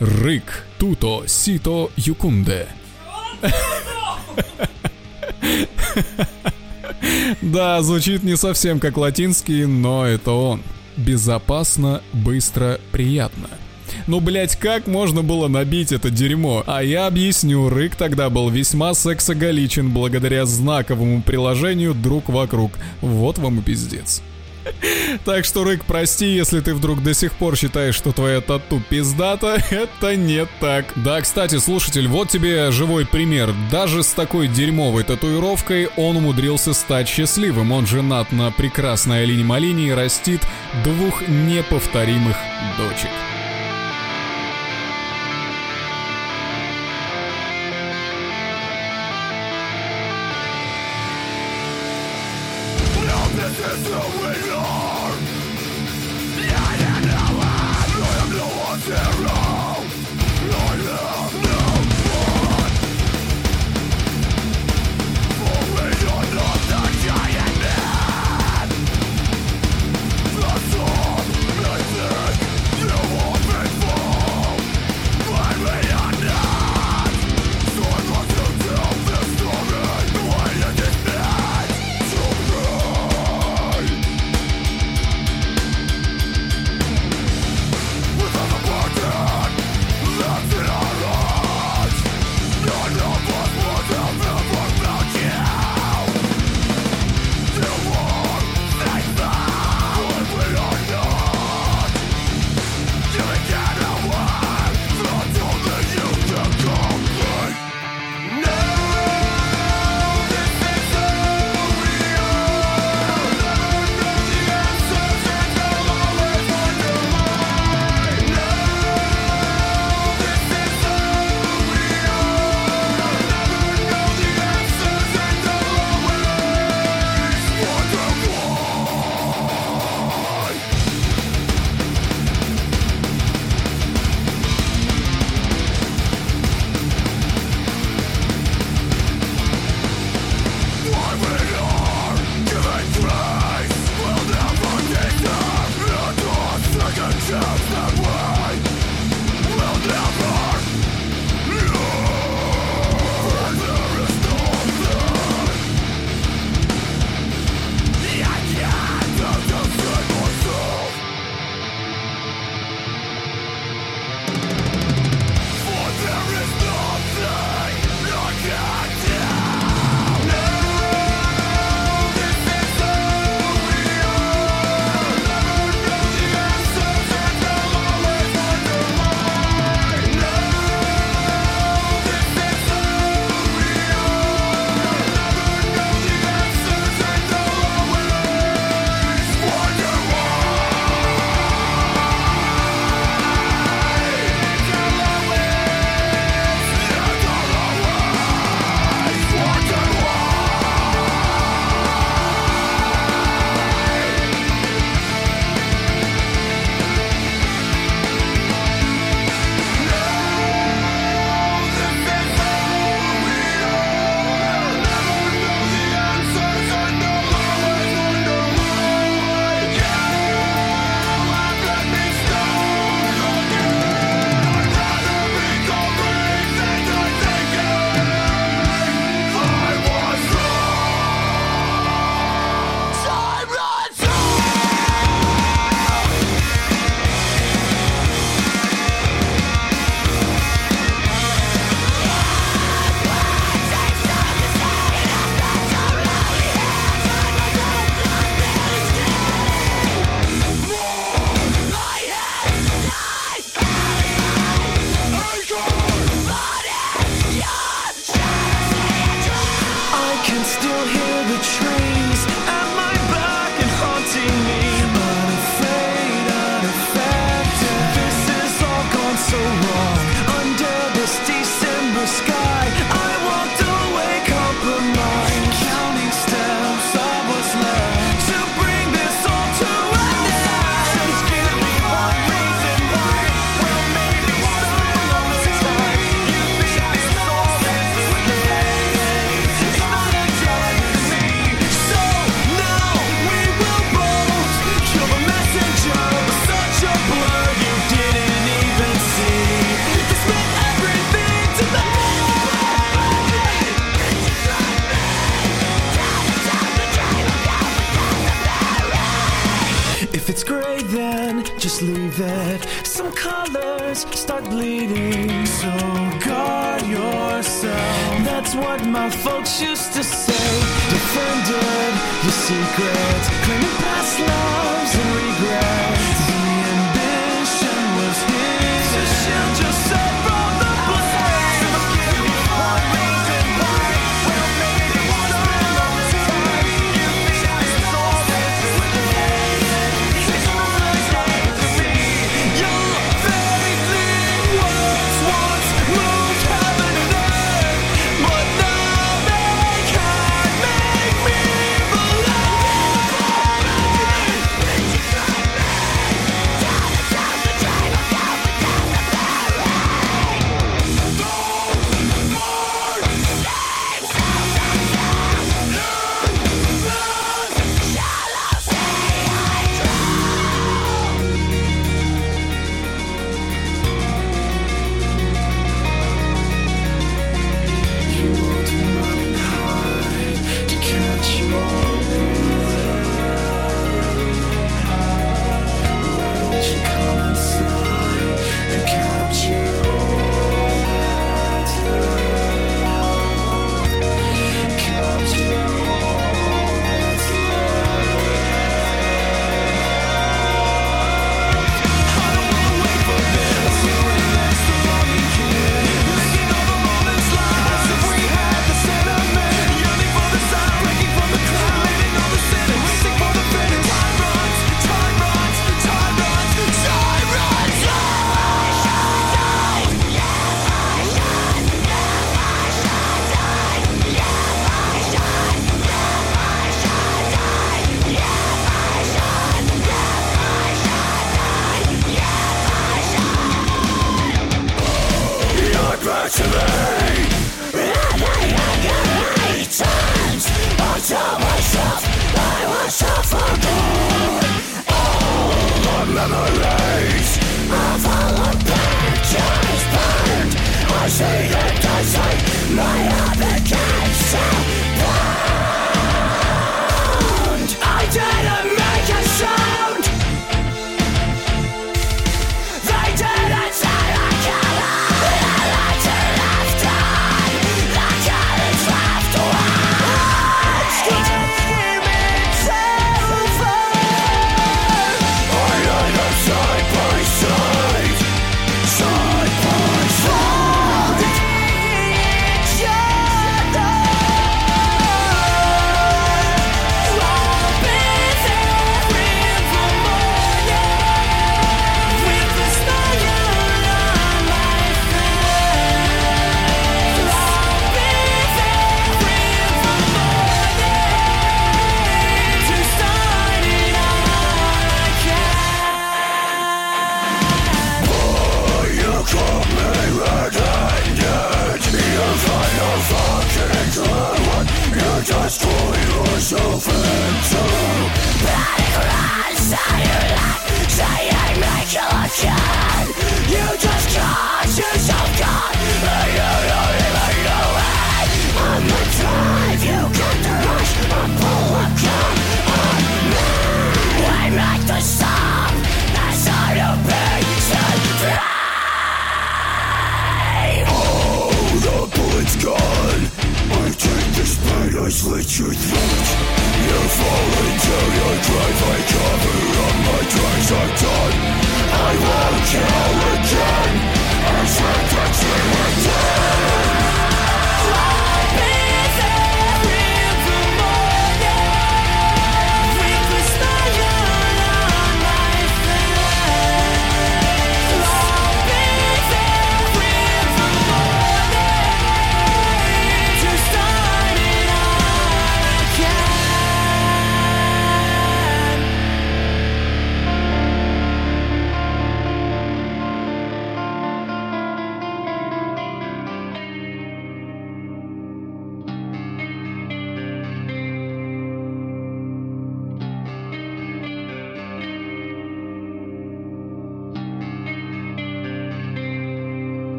[0.00, 2.68] Рык, туто, сито, юкунде.
[7.42, 10.62] Да, звучит не совсем как латинский, но это он.
[10.96, 13.48] Безопасно, быстро, приятно.
[14.06, 16.64] Ну, блять, как можно было набить это дерьмо?
[16.66, 22.72] А я объясню, Рык тогда был весьма сексоголичен благодаря знаковому приложению «Друг вокруг».
[23.00, 24.22] Вот вам и пиздец.
[25.24, 29.62] Так что, Рык, прости, если ты вдруг до сих пор считаешь, что твоя тату пиздата,
[29.70, 30.92] это не так.
[30.96, 33.54] Да, кстати, слушатель, вот тебе живой пример.
[33.70, 37.72] Даже с такой дерьмовой татуировкой он умудрился стать счастливым.
[37.72, 40.42] Он женат на прекрасной Алине Малине и растит
[40.84, 42.36] двух неповторимых
[42.78, 43.10] дочек.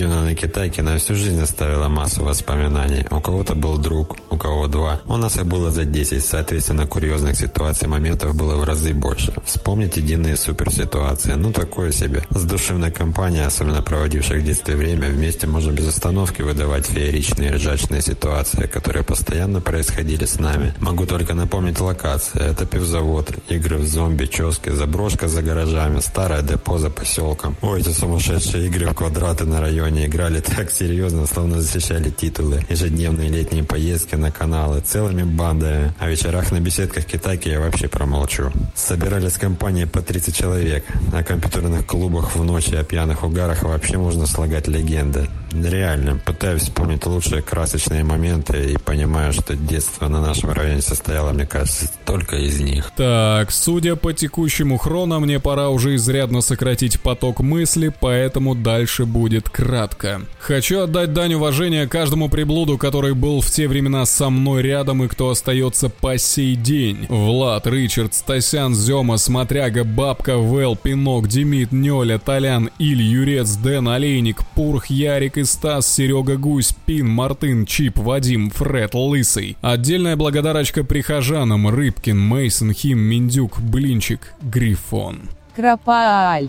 [0.00, 3.04] Проведенное на Китайке, на всю жизнь оставило массу воспоминаний.
[3.10, 5.00] У кого-то был друг, у кого два.
[5.06, 9.34] У нас их было за 10, соответственно, курьезных ситуаций, моментов было в разы больше.
[9.44, 12.22] Вспомнить единые суперситуации, ну такое себе.
[12.30, 18.00] С душевной компанией, особенно проводившей в детстве время, вместе можно без остановки выдавать фееричные ржачные
[18.00, 20.72] ситуации, которые постоянно происходили с нами.
[20.78, 22.40] Могу только напомнить локации.
[22.40, 27.56] Это пивзавод, игры в зомби, чески, заброшка за гаражами, старое депо за поселком.
[27.62, 32.64] Ой, эти сумасшедшие игры в квадраты на районе играли так серьезно, словно защищали титулы.
[32.68, 35.92] Ежедневные летние поездки на каналы целыми бандами.
[35.98, 38.52] О вечерах на беседках Китайки я вообще промолчу.
[38.74, 40.84] Собирались компании по 30 человек.
[41.12, 45.28] О компьютерных клубах в ночи, о пьяных угарах вообще можно слагать легенды.
[45.52, 51.46] Реально, пытаюсь вспомнить лучшие красочные моменты и понимаю, что детство на нашем районе состояло, мне
[51.46, 52.90] кажется, только из них.
[52.96, 59.48] Так, судя по текущему хрону, мне пора уже изрядно сократить поток мысли, поэтому дальше будет
[59.50, 60.22] кратко.
[60.50, 65.06] Хочу отдать дань уважения каждому приблуду, который был в те времена со мной рядом и
[65.06, 67.06] кто остается по сей день.
[67.08, 74.40] Влад, Ричард, Стасян, Зема, Смотряга, Бабка, Вэл, Пинок, Демид, Неля, Толян, Иль, Юрец, Дэн, Олейник,
[74.56, 79.56] Пурх, Ярик и Стас, Серега Гусь, Пин, Мартын, Чип, Вадим, Фред, Лысый.
[79.60, 85.28] Отдельная благодарочка прихожанам Рыбкин, Мейсон, Хим, Миндюк, Блинчик, Грифон.
[85.54, 86.48] Кропааль.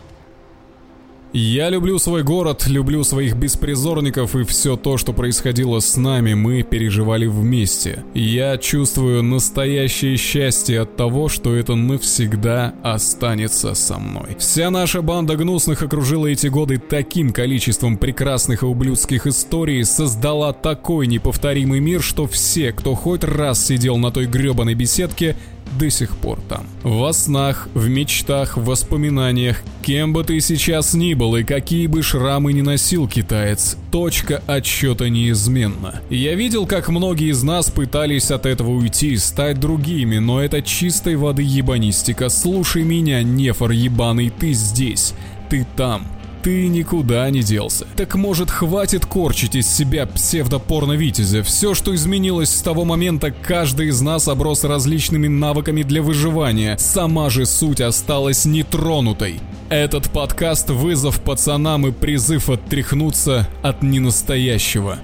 [1.33, 6.61] Я люблю свой город, люблю своих беспризорников и все то, что происходило с нами, мы
[6.61, 8.03] переживали вместе.
[8.13, 14.35] Я чувствую настоящее счастье от того, что это навсегда останется со мной.
[14.39, 21.07] Вся наша банда гнусных окружила эти годы таким количеством прекрасных и ублюдских историй, создала такой
[21.07, 25.37] неповторимый мир, что все, кто хоть раз сидел на той гребаной беседке,
[25.77, 26.65] до сих пор там.
[26.83, 32.01] Во снах, в мечтах, в воспоминаниях, кем бы ты сейчас ни был и какие бы
[32.03, 36.01] шрамы ни носил китаец, точка отсчета неизменна.
[36.09, 41.15] Я видел, как многие из нас пытались от этого уйти, стать другими, но это чистой
[41.15, 42.29] воды ебанистика.
[42.29, 45.13] Слушай меня, нефор ебаный, ты здесь,
[45.49, 46.07] ты там.
[46.43, 47.85] Ты никуда не делся.
[47.95, 51.43] Так может хватит корчить из себя псевдопорно-витязя?
[51.43, 56.77] Все, что изменилось с того момента, каждый из нас оброс различными навыками для выживания.
[56.79, 59.39] Сама же суть осталась нетронутой.
[59.69, 64.97] Этот подкаст– вызов пацанам и призыв оттряхнуться от ненастоящего.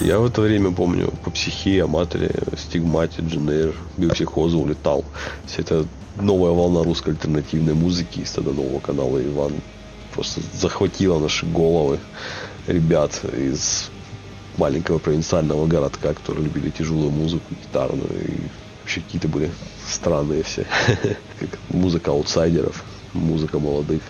[0.00, 5.04] Я в это время помню по психии, аматоре, стигмате, дженейр, биопсихозу улетал.
[5.46, 9.52] Вся эта новая волна русской альтернативной музыки из тогда нового канала Иван
[10.14, 11.98] просто захватила наши головы
[12.66, 13.90] ребят из
[14.56, 18.40] маленького провинциального городка, которые любили тяжелую музыку, гитарную и
[18.80, 19.50] вообще какие-то были
[19.86, 20.64] странные все.
[21.40, 24.00] Как музыка аутсайдеров, музыка молодых.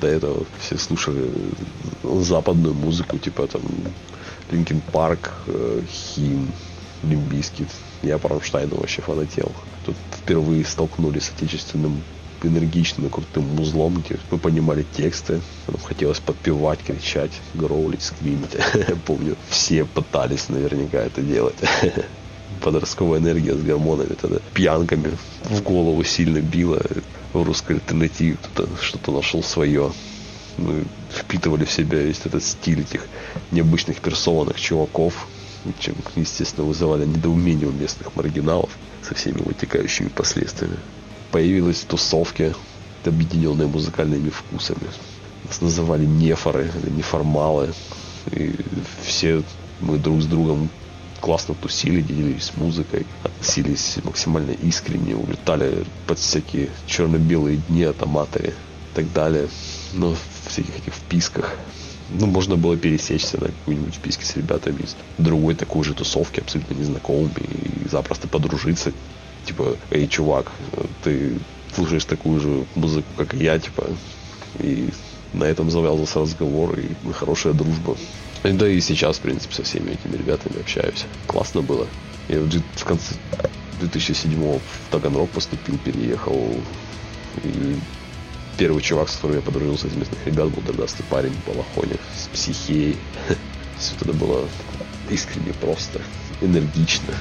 [0.00, 1.30] До этого все слушали
[2.02, 3.62] западную музыку, типа там
[4.50, 5.32] Linkin Park,
[5.90, 6.50] HIM,
[7.02, 7.68] Limp Bizkit.
[8.02, 9.52] Я по Рамштайну вообще фанател.
[9.84, 12.02] Тут впервые столкнулись с отечественным
[12.44, 18.56] энергичным и крутым музлом, где мы понимали тексты, нам хотелось подпевать, кричать, гроулить, скримить.
[19.06, 21.56] Помню, все пытались наверняка это делать.
[22.62, 25.12] Подростковая энергия с гормонами тогда, пьянками
[25.44, 26.80] в голову сильно била.
[27.32, 29.92] В русской альтернативе кто-то что-то нашел свое.
[30.58, 33.06] Мы впитывали в себя весь этот стиль этих
[33.52, 35.26] необычных персонных чуваков,
[35.78, 38.70] чем, естественно, вызывали недоумение у местных маргиналов
[39.02, 40.76] со всеми вытекающими последствиями.
[41.30, 42.54] Появилась тусовки,
[43.04, 44.88] объединенные музыкальными вкусами.
[45.44, 47.72] Нас называли нефоры, неформалы.
[48.32, 48.54] И
[49.02, 49.42] все
[49.80, 50.68] мы друг с другом
[51.20, 58.50] классно тусили, делились музыкой, относились максимально искренне, улетали под всякие черно-белые дни от аматоре
[58.92, 59.48] и так далее.
[59.92, 60.14] Но
[60.46, 61.56] всяких этих вписках
[62.10, 66.74] ну, можно было пересечься на какую-нибудь вписке с ребятами из другой такой же тусовки, абсолютно
[66.74, 68.92] незнакомыми, и запросто подружиться.
[69.44, 70.52] Типа, эй, чувак,
[71.02, 71.38] ты
[71.74, 73.86] слушаешь такую же музыку, как и я, типа,
[74.58, 74.88] и
[75.32, 77.96] на этом завязался разговор, и хорошая дружба.
[78.42, 81.04] Да и сейчас, в принципе, со всеми этими ребятами общаюсь.
[81.26, 81.86] Классно было.
[82.28, 83.14] Я в конце
[83.80, 84.60] 2007 в
[84.90, 86.54] Таганрог поступил, переехал.
[87.44, 87.76] И
[88.58, 92.26] первый чувак, с которым я подружился из местных ребят, был тогда парень в Балахоне с
[92.26, 92.96] психией.
[93.78, 94.46] Все это было
[95.08, 96.02] искренне просто,
[96.40, 97.14] энергично.